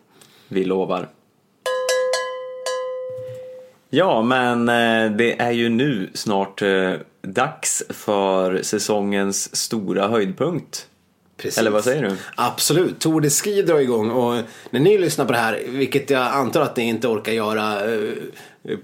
[0.48, 1.08] Vi lovar.
[3.90, 10.86] Ja, men eh, det är ju nu snart eh, dags för säsongens stora höjdpunkt.
[11.36, 11.58] Precis.
[11.58, 12.16] Eller vad säger du?
[12.34, 13.00] Absolut.
[13.00, 16.60] Tour de Ski drar igång och när ni lyssnar på det här, vilket jag antar
[16.60, 18.12] att ni inte orkar göra eh,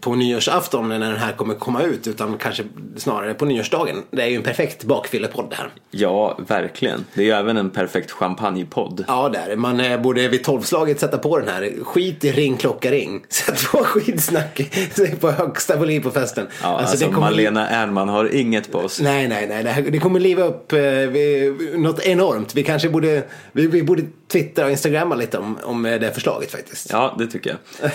[0.00, 2.64] på nyårsafton när den här kommer komma ut utan kanske
[2.96, 3.96] snarare på nyårsdagen.
[4.10, 5.68] Det är ju en perfekt bakfyllepodd det här.
[5.90, 7.04] Ja, verkligen.
[7.14, 9.04] Det är ju även en perfekt champagnepodd.
[9.08, 9.56] Ja, där.
[9.56, 11.72] Man eh, borde vid tolvslaget sätta på den här.
[11.84, 13.24] Skit i ring, klocka, ring.
[13.28, 14.60] Sätt på skidsnack
[15.20, 16.46] på högsta volym på festen.
[16.62, 19.00] Ja, alltså, det kommer- Malena Ernman har inget på oss.
[19.00, 19.64] Nej, nej, nej.
[19.64, 22.54] Det, här, det kommer liva upp eh, vi, något enormt.
[22.54, 26.90] Vi kanske borde, vi, vi borde twittra och instagramma lite om, om det förslaget faktiskt.
[26.90, 27.88] Ja, det tycker jag.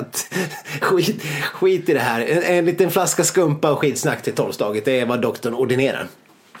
[0.80, 2.20] Skit, skit i det här.
[2.20, 4.84] En, en liten flaska skumpa och skitsnack till tolvslaget.
[4.84, 6.08] Det är vad doktorn ordinerar.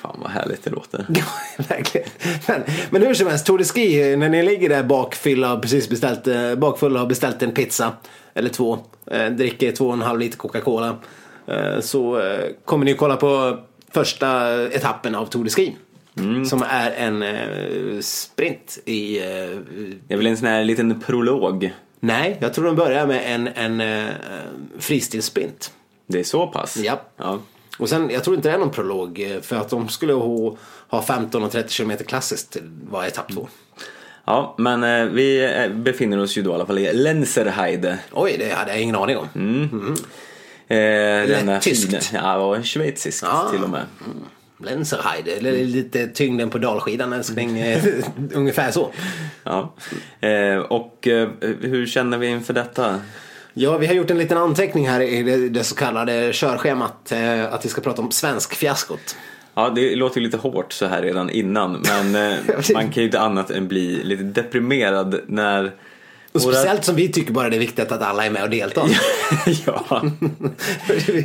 [0.04, 1.06] Fan vad härligt det låter.
[1.14, 1.24] Ja,
[1.68, 2.08] verkligen.
[2.46, 5.88] Men, men hur som helst, Tour de Ski, när ni ligger där bakfylla och precis
[5.88, 7.92] beställt, eh, bakfulla och har beställt en pizza
[8.34, 8.78] eller två,
[9.10, 10.96] eh, dricker två och en halv liter Coca-Cola,
[11.46, 12.22] eh, så
[12.64, 13.58] kommer ni kolla på
[13.90, 15.76] första etappen av Tour de Ski.
[16.46, 19.18] Som är en eh, sprint i...
[19.18, 19.24] Eh,
[20.08, 21.74] Det är väl en sån här liten prolog.
[22.00, 24.10] nej, jag tror de börjar med en, en eh,
[24.78, 25.72] fristilsprint.
[26.06, 26.76] Det är så pass?
[26.76, 27.00] Ja.
[27.16, 27.38] ja.
[27.78, 30.56] Och sen, jag tror inte det är någon prolog eh, för att de skulle ha,
[30.88, 33.48] ha 15 och 30 km klassiskt till varje etapp två.
[34.24, 37.98] Ja, men eh, vi eh, befinner oss ju då i alla fall i Lenzerheide.
[38.12, 39.28] Oj, det hade jag ingen aning om.
[40.68, 40.76] Eh,
[41.28, 41.92] denna tyskt.
[42.06, 43.48] fina- Ja, schweiziskt Ja.
[43.52, 43.82] till och med.
[44.58, 47.58] Lenzerheide, eller lite tyngden på dalskidan älskling.
[47.58, 47.84] eh,
[48.34, 48.90] Ungefär så.
[49.44, 49.74] Ja.
[50.20, 51.28] Eh, och eh,
[51.60, 53.00] hur känner vi inför detta?
[53.54, 57.12] Ja, vi har gjort en liten anteckning här i det, det så kallade körschemat.
[57.12, 59.16] Eh, att vi ska prata om svensk fiaskot.
[59.54, 62.12] Ja, det låter ju lite hårt så här redan innan, men
[62.74, 65.72] man kan ju inte annat än bli lite deprimerad när
[66.34, 68.88] Och speciellt som vi tycker bara det är viktigt att alla är med och deltar.
[69.66, 70.02] ja,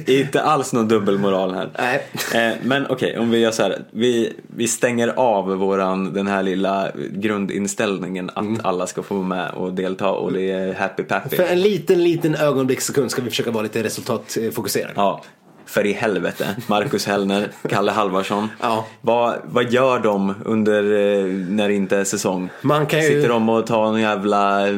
[0.07, 1.69] inte alls någon dubbelmoral här.
[1.79, 2.05] Nej.
[2.33, 3.83] Eh, men okej, om vi gör så här.
[3.91, 9.51] Vi, vi stänger av våran, den här lilla grundinställningen att alla ska få vara med
[9.51, 11.35] och delta och det är happy pappy.
[11.35, 14.93] För en liten, liten ögonblickssekund ska vi försöka vara lite resultatfokuserade.
[14.95, 15.23] Ja,
[15.69, 16.55] för i helvete.
[16.67, 18.47] Marcus Hellner, Kalle Halvarsson.
[18.61, 18.85] Ja.
[19.01, 22.49] Vad, vad gör de under eh, när det inte är säsong?
[22.61, 24.73] Man kan ju- Sitter de och tar en jävla eh,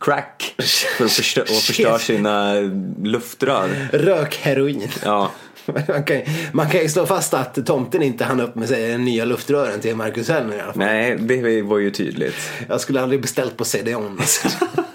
[0.00, 0.54] crack
[0.98, 2.54] för att förstö- och förstör sina
[3.02, 3.68] luftrör?
[3.92, 4.88] Rökheroin.
[5.04, 5.30] Ja,
[5.88, 6.20] Man kan,
[6.52, 9.96] man kan ju slå fast att tomten inte hann upp med sig nya luftrören till
[9.96, 10.78] Marcus Hellner i alla fall.
[10.82, 12.34] nej, det var ju tydligt.
[12.68, 14.20] Jag skulle aldrig beställt på CDON.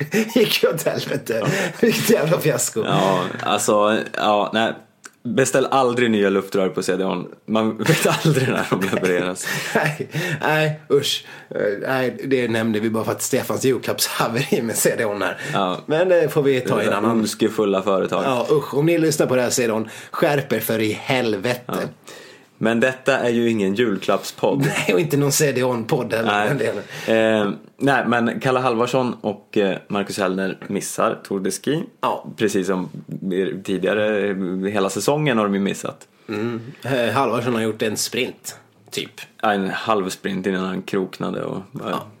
[0.34, 1.46] Gick ju åt helvete.
[1.80, 2.84] Vilket jävla fiasko.
[2.86, 4.72] Ja, alltså, ja, nej.
[5.28, 7.26] Beställ aldrig nya luftrör på CDON.
[7.46, 9.46] Man vet aldrig när de levereras.
[9.74, 10.08] Nej,
[10.40, 11.26] nej, usch.
[11.80, 15.40] Nej, det nämnde vi bara för att Stefans julklappshaveri med CDON här.
[15.52, 15.80] Ja.
[15.86, 17.10] Men det får vi ta i en annan.
[17.10, 18.24] Ondskefulla företag.
[18.24, 18.74] Ja, usch.
[18.74, 21.88] Om ni lyssnar på det här CDON, skärp er för i helvete.
[22.64, 24.58] Men detta är ju ingen julklappspodd.
[24.66, 26.54] Nej, och inte någon CDON-podd heller.
[27.06, 27.16] Nej.
[27.18, 31.82] Eh, nej, men Kalle Halvarsson och eh, Marcus Hellner missar Tour de Ski.
[32.00, 32.26] Ja.
[32.36, 32.88] Precis som
[33.64, 34.36] tidigare, eh,
[34.72, 36.08] hela säsongen har de ju missat.
[36.82, 38.58] Eh, Halvarsson har gjort en sprint,
[38.90, 39.20] typ.
[39.42, 41.62] Ja, En halv sprint innan han kroknade och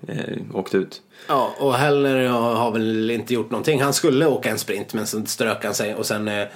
[0.08, 1.02] eh, åkte ut.
[1.28, 3.82] Ja, och Hellner har har väl inte gjort någonting.
[3.82, 6.46] Han skulle åka en sprint men så strök han sig och sen eh,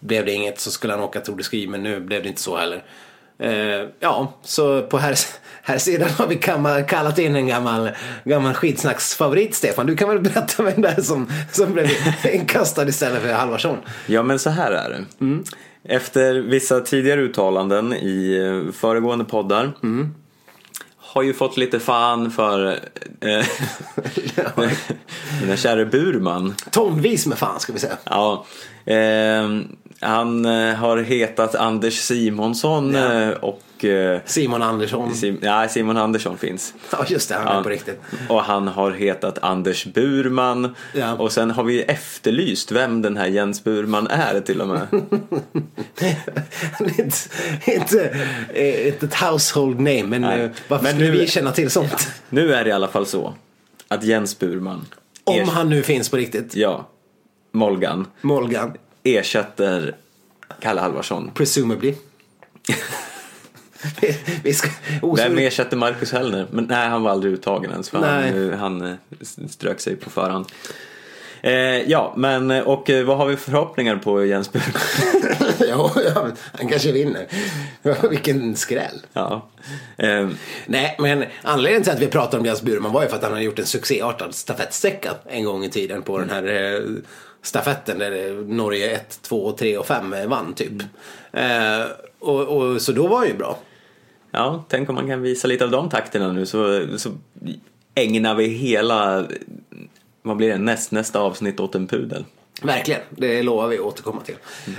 [0.00, 2.40] blev det inget så skulle han åka Tour de Ski men nu blev det inte
[2.40, 2.82] så heller.
[3.38, 5.18] Eh, ja, så på här,
[5.62, 6.36] här sidan har vi
[6.86, 7.90] kallat in en gammal,
[8.24, 9.86] gammal skitsnacksfavorit Stefan.
[9.86, 11.88] Du kan väl berätta vem det är som, som blev
[12.32, 13.76] inkastad istället för Halvarsson?
[14.06, 15.04] Ja men så här är det.
[15.94, 19.72] Efter vissa tidigare uttalanden i eh, föregående poddar
[20.96, 22.66] har ju fått lite fan för
[23.20, 23.46] eh,
[25.46, 26.54] den käre Burman.
[26.70, 27.96] Tonvis med fan ska vi säga.
[28.04, 28.46] Ja,
[28.84, 29.48] eh,
[30.00, 33.12] han eh, har hetat Anders Simonsson Ja.
[33.22, 35.14] eh, och eh, Simon Andersson.
[35.14, 36.74] Sim, nej, Simon Andersson finns.
[36.92, 37.62] Ja just det, han är Ja.
[37.62, 38.00] på riktigt.
[38.28, 40.74] Och han har hetat Anders Burman.
[40.94, 41.14] Ja.
[41.14, 44.86] Och sen har vi efterlyst vem den här Jens Burman är till och med.
[46.78, 47.16] Han inte,
[47.66, 48.16] inte,
[48.86, 50.50] inte ett household name men Nej.
[50.68, 52.08] varför Men skulle nu- vi känna till sånt?
[52.30, 53.34] Nu är det i alla fall så
[53.88, 54.86] att Jens Burman,
[55.24, 56.56] Om han nu finns på riktigt.
[56.56, 56.88] ja,
[57.52, 58.72] Molgan, Molgan.
[59.16, 59.96] Ersätter
[60.60, 61.30] Kalle Halvarsson.
[61.34, 61.94] Presumably.
[64.00, 64.68] Vi- vi ska,
[65.16, 66.46] Vem ersätter Marcus Hellner?
[66.50, 68.50] Men nej, han var aldrig uttagen ens för Nej.
[68.50, 68.94] han, han eh,
[69.48, 70.46] strök sig på förhand.
[71.42, 71.52] Eh,
[71.90, 74.72] ja, men och eh, vad har vi för förhoppningar på Jens Burman?
[75.68, 75.92] ja,
[76.58, 77.26] han kanske vinner.
[78.10, 79.00] Vilken skräll.
[79.12, 79.48] ja.
[79.96, 80.28] Eh,
[80.66, 83.32] Nej, men anledningen till att vi pratar om Jens Burman var ju för att han
[83.32, 86.80] hade gjort en succéartad stafettsträcka en gång i tiden på den här eh,
[87.42, 90.82] stafetten där eh, Norge 1, 2, 3 och 5 vann typ.
[91.32, 91.84] Eh,
[92.18, 93.58] och, och, så då var han ju bra.
[94.30, 97.10] ja, tänk om man kan visa lite av de takterna nu så, så
[97.94, 99.26] ägnar vi hela,
[100.22, 102.24] vad blir det, näst, nästa avsnitt åt en pudel.
[102.62, 104.36] Verkligen, det lovar vi att återkomma till.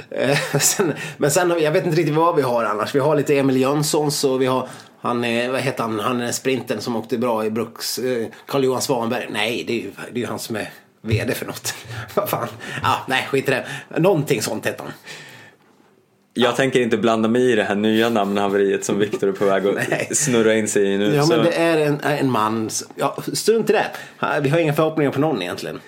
[0.10, 2.96] Eh, sen, men sen, jag vet inte riktigt vad vi har annars.
[2.96, 4.68] Vi har lite Emil Jönssons och vi har,
[5.02, 8.82] han är, vad heter han, han är sprinten som åkte bra i Brooks, eh, Carl-Johan
[8.82, 9.28] Svanberg.
[9.30, 10.70] Nej, det är ju det är han som är
[11.02, 11.74] VD för något.
[12.14, 12.48] vad fan.
[12.84, 13.68] Ja, nej, skit i det.
[13.98, 14.94] Någonting sånt heter han.
[16.34, 19.68] Jag tänker inte blanda mig i det här nya namnhaveriet som Viktor är på väg
[19.68, 21.16] att snurra in sig i nu.
[21.16, 23.86] Ja, så, men det är en, en man, ja, strunt i det.
[24.42, 25.80] Vi har inga förhoppningar på någon egentligen.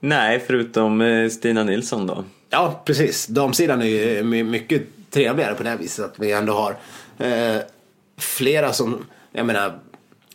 [0.00, 2.24] Nej, förutom eh, Stina Nilsson då.
[2.50, 3.26] Ja, precis.
[3.26, 6.04] Damsidan är ju my- mycket trevligare på det här viset.
[6.04, 6.76] Att vi ändå har
[7.28, 7.56] eh,
[8.18, 9.78] flera som, jag menar,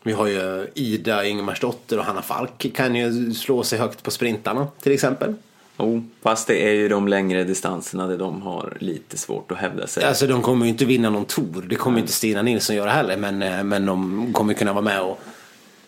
[0.09, 4.67] vi har ju Ida Ingemarsdotter och Hanna Falk kan ju slå sig högt på sprintarna
[4.81, 5.33] till exempel.
[5.77, 9.87] Oh, fast det är ju de längre distanserna där de har lite svårt att hävda
[9.87, 10.03] sig.
[10.03, 11.65] Alltså de kommer ju inte vinna någon tour.
[11.69, 13.17] Det kommer ju inte Stina Nilsson göra heller.
[13.17, 15.19] Men, eh, men de kommer kunna vara med och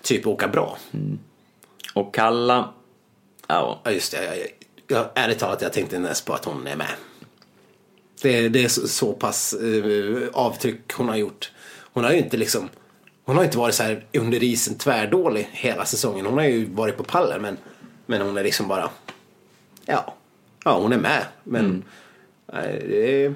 [0.02, 0.78] typ åka bra.
[1.94, 2.70] Och Kalla,
[3.48, 4.26] ja, Ja just det.
[4.26, 4.48] Jag, jag,
[4.88, 6.92] jag, ärligt talat jag tänkte nästan på att hon är med.
[8.22, 11.52] Det, det är så, så pass eh, avtryck hon har gjort.
[11.94, 12.70] Hon har ju inte liksom
[13.26, 16.26] hon har inte varit så här under isen tvärdålig hela säsongen.
[16.26, 17.58] Hon har ju varit på pallen men,
[18.06, 18.90] men hon är liksom bara
[19.86, 20.14] ja,
[20.66, 21.26] ja hon är med.
[21.44, 21.84] Men
[22.54, 23.36] nej, det är,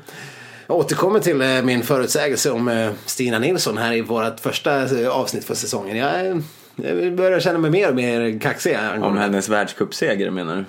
[0.67, 5.09] jag återkommer till eh, min förutsägelse om eh, Stina Nilsson här i vårt första eh,
[5.09, 5.97] avsnitt för säsongen.
[5.97, 6.41] Jag,
[6.75, 8.77] jag börjar känna mig mer och mer kaxig.
[9.01, 10.65] om hennes världscupseger menar du?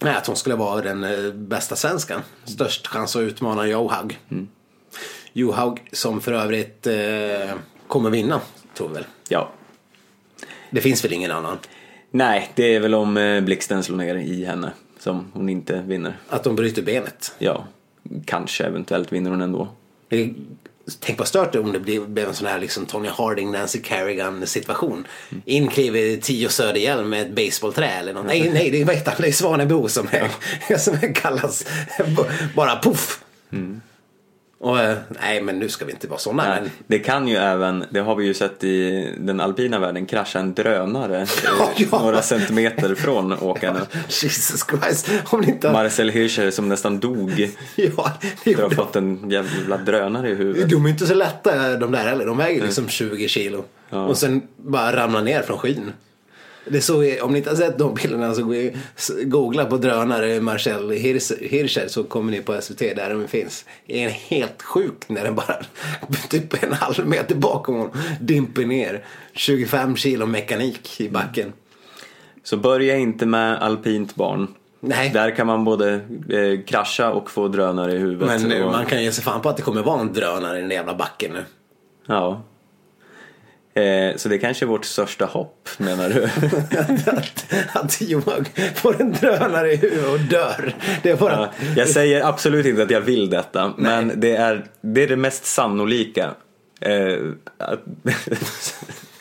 [0.00, 2.20] Nej, att hon skulle vara den bästa svenskan.
[2.44, 4.18] Störst chans att utmana Johaug.
[4.30, 4.48] Mm.
[5.32, 7.54] Johaug som för övrigt eh,
[7.88, 8.40] kommer vinna,
[8.74, 9.04] tror vi väl.
[9.28, 9.50] Ja.
[10.70, 11.58] Det finns väl ingen annan.
[12.10, 16.16] Nej, det är väl om eh, blixten slår ner i henne som hon inte vinner.
[16.28, 17.34] Att de bryter benet.
[17.38, 17.66] Ja,
[18.24, 19.68] kanske eventuellt vinner hon ändå.
[20.08, 20.34] Det
[21.00, 24.46] Tänk vad stört det om det blev, en sån här liksom Tony Harding, Nancy Kerrigan
[24.46, 25.06] situation.
[25.44, 28.26] In kliver Tio Söderhjelm med ett baseballträ eller något.
[28.26, 29.20] Nej, nej, det är, vad heter han?
[29.22, 31.64] Det är Svanebo som, är, som är kallas
[32.54, 33.24] bara poff.
[34.60, 36.48] Och, eh, nej, men nu ska vi inte vara såna.
[36.48, 40.06] Nej, Men, det kan ju även, det har vi ju sett i den alpina världen,
[40.06, 41.28] krascha en drönare eh,
[41.90, 41.98] Ja.
[42.02, 43.80] några centimeter från åkarna.
[44.08, 45.10] Jesus Christ.
[45.24, 45.72] Om inte.
[45.72, 47.30] Marcel Hirscher som nästan dog
[47.76, 48.12] Ja,
[48.44, 50.70] det för att ha fått en jävla drönare i huvudet.
[50.70, 52.26] De är inte så lätta de där heller.
[52.26, 53.64] De väger liksom 20 kilo.
[53.90, 54.06] Ja.
[54.06, 55.92] Och sen bara ramlar ner från skyn.
[56.70, 58.70] Det är så, om ni inte har sett de bilderna så
[59.24, 63.64] googla på drönare Marcel Hirscher så kommer ni på SVT där de finns.
[63.86, 65.56] Det är helt sjukt när den bara
[66.30, 67.90] typ en halv meter bakom honom
[68.20, 69.04] dimper ner.
[69.32, 71.52] 25 kilo mekanik i backen.
[72.42, 74.46] Så börja inte med alpint barn.
[74.80, 75.10] Nej.
[75.10, 75.94] Där kan man både
[76.28, 78.28] eh, krascha och få drönare i huvudet.
[78.28, 80.58] Men nu, och, man kan ge sig fan på att det kommer vara en drönare
[80.58, 81.44] i den jävla backen nu.
[82.06, 82.42] Ja.
[83.78, 86.24] Eh, så det kanske är vårt största hopp menar du?
[87.10, 87.46] att,
[87.84, 90.74] att Johan får en drönare i huvudet och dör.
[91.02, 91.32] Det är bara...
[91.32, 95.16] Ja, jag säger absolut inte att jag vill detta, men det är det, är det
[95.16, 96.34] mest sannolika
[96.80, 97.18] eh,
[97.58, 97.80] att,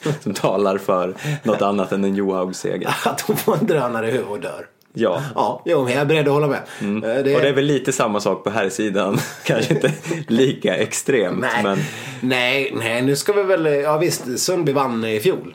[0.24, 2.96] som talar för något annat än en Johaug-seger.
[3.06, 4.68] Att hon får en drönare i huvudet och dör.
[5.00, 5.22] Ja.
[5.36, 6.60] Ja, jo, jag är beredd att hålla med.
[6.82, 9.18] Eh, Det, Och det är väl lite samma sak på här sidan.
[9.44, 9.94] Kanske inte
[10.28, 11.80] lika extremt, nej, men
[12.22, 13.66] nej, nej, nu ska vi väl...
[13.66, 15.54] Ja visst, Sundby vann i fjol.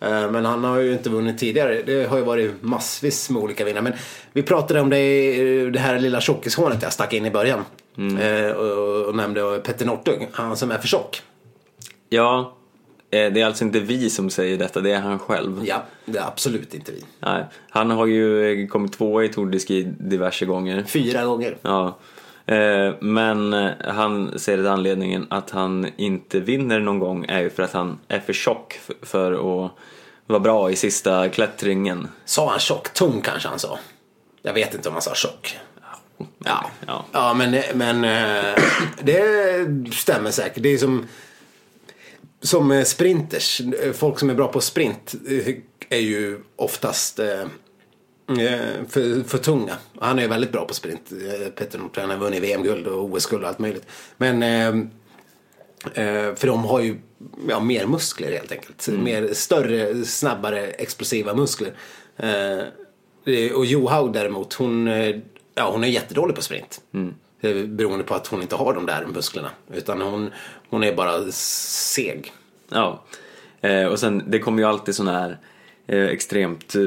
[0.00, 1.82] Eh, Men han har ju inte vunnit tidigare.
[1.86, 3.82] Det har ju varit massvis med olika vinnare.
[3.82, 3.92] Men
[4.32, 7.64] vi pratade om det, i- det här lilla tjockishånet jag stack in i början.
[8.20, 11.22] Eh, Och, och nämnde Petter Northug, han som är för tjock.
[12.08, 12.56] ja.
[13.10, 15.60] Eh, Det är alltså inte vi som säger detta, det är han själv.
[15.64, 17.04] Ja, det är absolut inte vi.
[17.20, 20.84] Nej, han har ju eh, kommit tvåa i Tour de Ski diverse gånger.
[20.84, 21.56] Fyra gånger.
[21.62, 21.98] Ja.
[22.46, 23.52] Eh, Men
[23.88, 27.98] han säger att anledningen att han inte vinner någon gång är ju för att han
[28.08, 29.70] är för tjock för att
[30.26, 32.08] vara bra i sista klättringen.
[32.24, 32.92] Sa han tjock?
[32.94, 33.78] Tung kanske han sa.
[34.42, 35.58] Jag vet inte om han sa tjock.
[36.44, 37.04] Ja, Ja.
[37.12, 38.00] ja men, men
[39.02, 40.62] det stämmer säkert.
[40.62, 41.06] Det är som,
[42.40, 43.62] som eh, sprinters.
[43.94, 45.54] Folk som är bra på sprint eh,
[45.88, 47.40] är ju oftast eh,
[48.28, 49.76] eh, för, för tunga.
[50.00, 51.12] Han är ju väldigt bra på sprint.
[51.12, 53.86] Eh, Petter Northug han har vunnit VM-guld och OS-guld och allt möjligt.
[54.16, 54.68] Men eh,
[56.04, 56.96] eh, för de har ju
[57.48, 58.88] ja, mer muskler helt enkelt.
[58.88, 61.72] Mer större, snabbare, explosiva muskler.
[62.16, 65.16] Eh, och Johaug däremot, hon, eh,
[65.54, 66.80] ja, hon är jättedålig på sprint.
[66.92, 67.14] Är
[67.66, 69.50] Beroende på att hon inte har de där musklerna.
[69.74, 70.30] Utan hon,
[70.70, 72.32] hon är bara seg.
[72.68, 73.02] Ja.
[73.60, 75.38] Eh, Och sen, det kommer ju alltid sådana här
[75.86, 76.82] eh, extremt eh,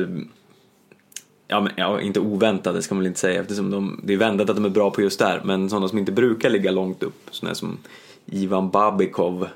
[1.47, 4.49] Ja, men, ja, inte oväntade ska man väl inte säga eftersom de, det är väntat
[4.49, 7.21] att de är bra på just där men sådana som inte brukar ligga långt upp
[7.31, 7.77] sådana som
[8.25, 9.47] Ivan Babikov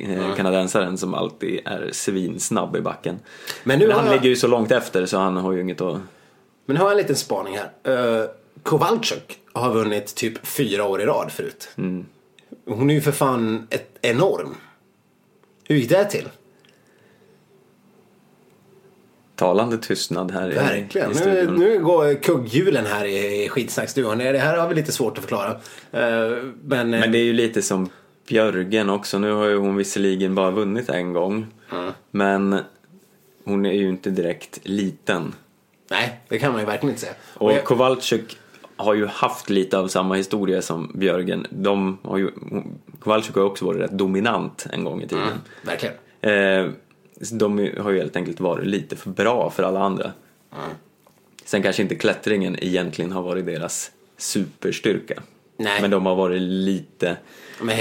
[0.00, 3.14] eh, kanadensaren som alltid är svinsnabb i backen.
[3.64, 5.60] Men Men, nu har han jag- ligger ju så långt efter så han har ju
[5.60, 5.98] inget att...
[6.66, 8.20] Men nu har jag en liten spaning här.
[8.20, 8.24] Uh,
[8.62, 11.68] Kowalczyk har vunnit typ fyra år i rad förut.
[12.66, 14.54] Hon är ju för fan ett enorm.
[15.68, 16.28] Hur gick det till?
[19.36, 21.10] Talande tystnad här i- Verkligen.
[21.10, 21.54] i Nu, studion.
[21.54, 23.48] nu går kugghjulen här i, i.
[24.32, 25.50] Det här har vi lite svårt att förklara.
[25.92, 27.88] Eh, men, Men det är ju lite som
[28.28, 29.18] Björgen också.
[29.18, 31.46] Nu har ju hon visserligen bara vunnit en gång.
[32.10, 32.58] Men
[33.44, 35.34] hon är ju inte direkt liten.
[35.90, 37.14] nej, det kan man ju verkligen inte säga.
[37.34, 38.38] Och jag- Kowalczyk
[38.78, 41.46] har ju haft lite av samma historia som Björgen.
[41.50, 42.30] De har ju,
[43.00, 45.24] Kowalczyk har ju också varit rätt dominant en gång i tiden.
[45.24, 45.94] Mm, verkligen.
[46.20, 46.72] Eh,
[47.32, 50.12] de har ju helt enkelt varit lite för bra för alla andra.
[50.52, 50.70] Mm.
[51.44, 55.22] Sen kanske inte klättringen egentligen har varit deras superstyrka.
[55.56, 55.82] Nej.
[55.82, 57.16] Men de har varit lite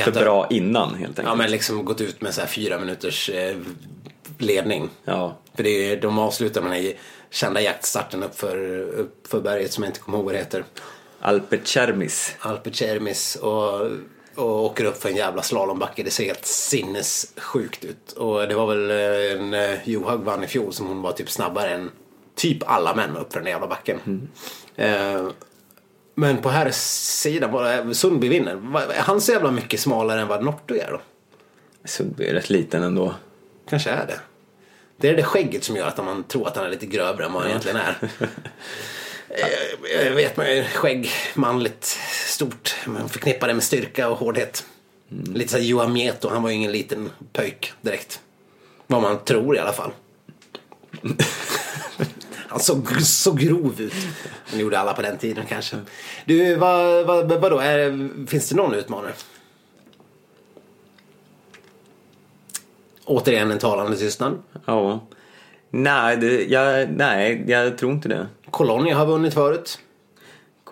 [0.03, 1.27] för bra innan helt enkelt.
[1.27, 3.57] Ja, men liksom gått ut med så här fyra minuters eh,
[4.37, 4.89] ledning.
[5.03, 5.37] Ja.
[5.55, 6.93] För det är, de avslutar med den här
[7.37, 10.63] kända jaktstarten upp för, upp för berget som jag inte kommer ihåg vad det heter.
[11.19, 12.35] Alpe Cermis.
[12.39, 13.81] Alpe Cermis och,
[14.35, 16.03] och åker upp för en jävla slalombacke.
[16.03, 18.11] Det ser helt sinnessjukt ut.
[18.11, 21.29] Och det var väl eh, en eh, Johaug vann i fjol som hon var typ
[21.29, 21.91] snabbare än
[22.35, 24.29] typ alla män upp för den jävla backen.
[24.75, 25.27] Eh,
[26.15, 28.51] men på här sidan var Sundby vinner.
[28.91, 31.01] Är han så jävla mycket smalare än vad Northug är då?
[31.85, 33.15] Sundby är rätt liten ändå.
[33.69, 34.19] Kanske är det.
[34.97, 37.33] Det är det skägget som gör att man tror att han är lite grövre än
[37.33, 37.97] vad han egentligen är.
[39.29, 42.75] Eh, Jag vet man ju, skägg, manligt, stort.
[42.85, 44.65] Man förknippar det med styrka och hårdhet.
[45.09, 48.19] Lite såhär Johan Mieto, han var ju ingen liten pöjk direkt.
[48.87, 49.91] Vad man tror i alla fall.
[52.47, 53.93] Han såg så grov ut.
[54.51, 55.77] Det gjorde alla på den tiden kanske.
[56.25, 59.13] Du, vad, vad, vadå, är, finns det någon utmanare?
[63.07, 64.37] Återigen en talande tystnad.
[64.65, 64.99] Ja.
[65.69, 68.27] Nej, det, jag, nej, jag tror inte det.
[68.51, 69.79] Colonia har vunnit förut.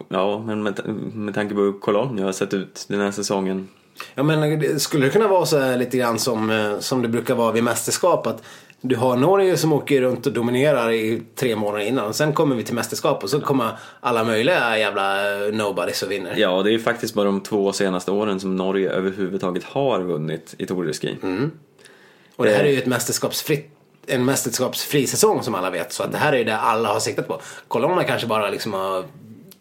[0.08, 0.82] Ja, men med,
[1.14, 3.68] med tanke på hur Cologne har sett ut den här säsongen.
[4.16, 7.36] Ja, men skulle det kunna vara så här lite grann som, eh, som det brukar
[7.36, 8.28] vara vid mästerskap?
[8.28, 8.44] Att
[8.82, 12.14] du har Norge som åker runt och dominerar i tre månader innan.
[12.14, 15.18] Sen kommer vi till mästerskap och så kommer alla möjliga jävla
[15.54, 16.34] nobodies och vinner.
[16.38, 20.66] Ja, det är faktiskt bara de två senaste åren som Norge överhuvudtaget har vunnit i
[20.66, 21.18] Tour de Ski.
[22.36, 23.72] Och det här är ju ett mästerskapsfritt
[24.08, 25.94] en mästerskapsfri säsong som alla vet.
[25.94, 27.42] Så att det här är ju det alla har siktat på.
[27.68, 29.06] Colonia kanske bara liksom har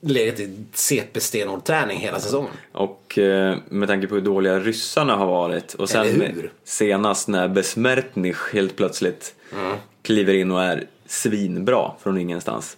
[0.01, 2.51] legat i CP-stenhård-träning hela säsongen.
[2.73, 6.33] Och eh, med tanke på hur dåliga ryssarna har varit och sen
[6.65, 9.77] senast när Besmertnich helt plötsligt Mm.
[10.03, 12.77] kliver in och är svinbra från ingenstans.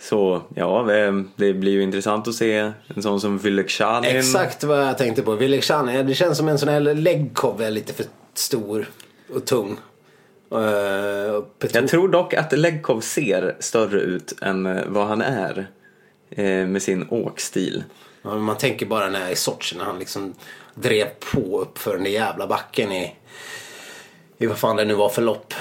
[0.00, 0.82] Så ja,
[1.36, 4.16] det, blir ju intressant att se en sån som Vylekshanin.
[4.16, 5.34] Exakt vad jag tänkte på.
[5.34, 8.06] Vilekshan, det känns som en sån här läggkov är lite för
[8.38, 8.90] stor
[9.34, 9.78] och tung.
[10.52, 15.66] Uh, Jag tror dock att Legkov ser större ut än eh, vad han är
[16.30, 17.84] eh, med sin åkstil.
[18.22, 20.34] Ja, man tänker bara när i Sochi när han liksom
[20.74, 23.16] drev på upp för den där jävla backen i,
[24.38, 25.54] i vad fan det nu var för lopp.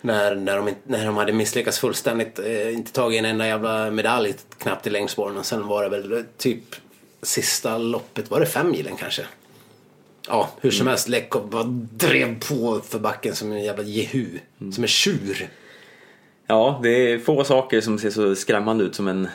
[0.00, 2.38] När, när, de, när de hade misslyckats fullständigt.
[2.38, 5.36] Eh, inte tagit en enda jävla medalj knappt i längdspåren.
[5.36, 6.64] Och sen var det väl eh, typ
[7.22, 9.22] sista loppet, var det fem milen kanske?
[10.28, 11.08] Ja, hur som helst.
[11.08, 11.64] Lekov bara
[11.96, 14.26] drev på för backen som en jävla jehu.
[14.72, 15.48] Som en tjur.
[16.46, 19.28] Ja, det är få saker som ser så skrämmande ut som en,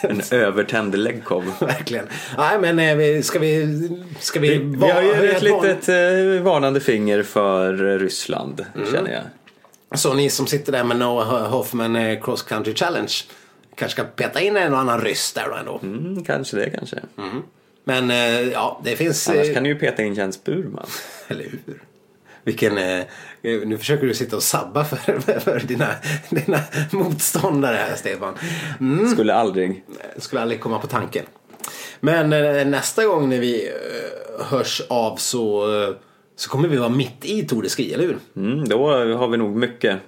[0.00, 1.52] en övertänd Legkov.
[1.60, 2.06] Verkligen.
[2.38, 3.88] Nej men eh, vi- ska vi...
[4.20, 8.92] Ska vi, Vi, vi har ju ett litet eh, varnande finger för Ryssland, Mm.
[8.92, 9.22] känner jag.
[9.98, 13.12] Så ni som sitter där med Noah Hoffman eh, Cross Country Challenge
[13.74, 15.80] kanske ska peta in en och annan ryss där då ändå.
[15.82, 16.96] Mm, kanske det, kanske.
[17.88, 19.28] Men eh, ja, det finns...
[19.28, 20.86] Annars eh, kan du ju peta in Jens Burman.
[21.28, 21.82] Eller hur?
[22.44, 22.78] Vilken...
[22.78, 23.04] Eh,
[23.42, 24.96] nu försöker du sitta och sabba för,
[25.40, 25.88] för dina,
[26.30, 26.60] dina
[26.92, 28.34] motståndare här Stefan.
[28.80, 29.84] Mm, Skulle aldrig.
[30.16, 31.24] skulle aldrig komma på tanken.
[32.00, 35.94] Men eh, nästa gång när vi eh, hörs av så, eh,
[36.36, 38.18] så kommer vi vara mitt i Tour de Ski, eller hur?
[38.36, 39.98] Mm, då har vi nog mycket,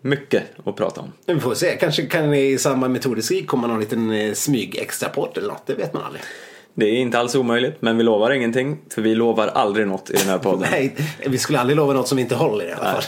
[0.00, 1.12] mycket att prata om.
[1.26, 1.76] Vi får se.
[1.76, 5.48] Kanske kan i samband med Tour de Ski komma någon liten eh, smyg extraport eller
[5.48, 5.66] något.
[5.66, 6.22] Det vet man aldrig.
[6.76, 8.78] Det är inte alls omöjligt, men vi lovar ingenting.
[8.94, 10.68] För vi lovar aldrig något i den här podden.
[10.70, 10.94] Nej,
[11.26, 13.02] vi skulle aldrig lova något som inte håller i alla fall.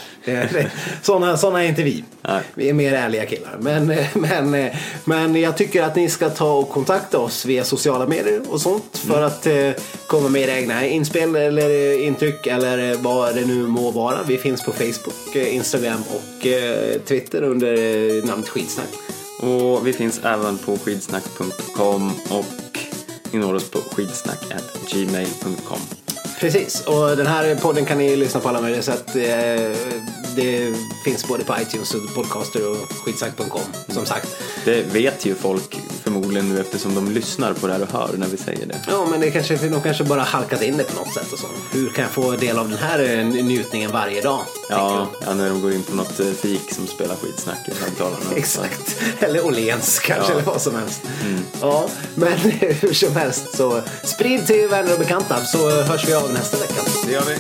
[1.03, 2.05] Såna, såna är inte vi.
[2.23, 2.43] Nej.
[2.55, 3.57] Vi är mer ärliga killar.
[3.61, 4.71] Men, men,
[5.05, 8.99] men jag tycker att ni ska ta och kontakta oss via sociala medier och sånt.
[8.99, 9.71] För att eh,
[10.07, 14.19] komma med era egna inspel eller eh, intryck eller eh, vad det nu må vara.
[14.29, 17.77] Vi finns på Facebook, Instagram och eh, Twitter under
[18.27, 18.89] namnet Skitsnack.
[19.41, 22.66] Och vi finns även på skidsnack.com och
[23.33, 25.81] ni når oss på skidsnack.gmail.com.
[26.41, 29.17] Precis, och den här podden kan ni lyssna på alla möjliga sätt.
[29.17, 29.77] Eh,
[30.37, 30.75] Det
[31.05, 34.37] finns både på iTunes och Podcaster och skitsnack.com som sagt.
[34.65, 35.77] Det vet ju folk
[36.11, 38.81] förmodligen nu eftersom de lyssnar på det här och hör när vi säger det.
[38.89, 41.47] Ja, men det kanske, de kanske bara halkat in det på något sätt och så.
[41.73, 44.41] Hur kan jag få del av den här eh, njutningen varje dag?
[44.71, 48.17] Ja, ja, när de går in på något eh, fik som spelar skitsnack i högtalarna.
[48.37, 48.97] Exakt.
[49.21, 50.39] Eller Åhléns kanske, Ja.
[50.39, 51.03] eller vad som helst.
[51.61, 52.33] Ja, men
[52.81, 56.81] hur som helst så sprid till vänner och bekanta så hörs vi av nästa vecka.
[57.07, 57.37] Det gör vi.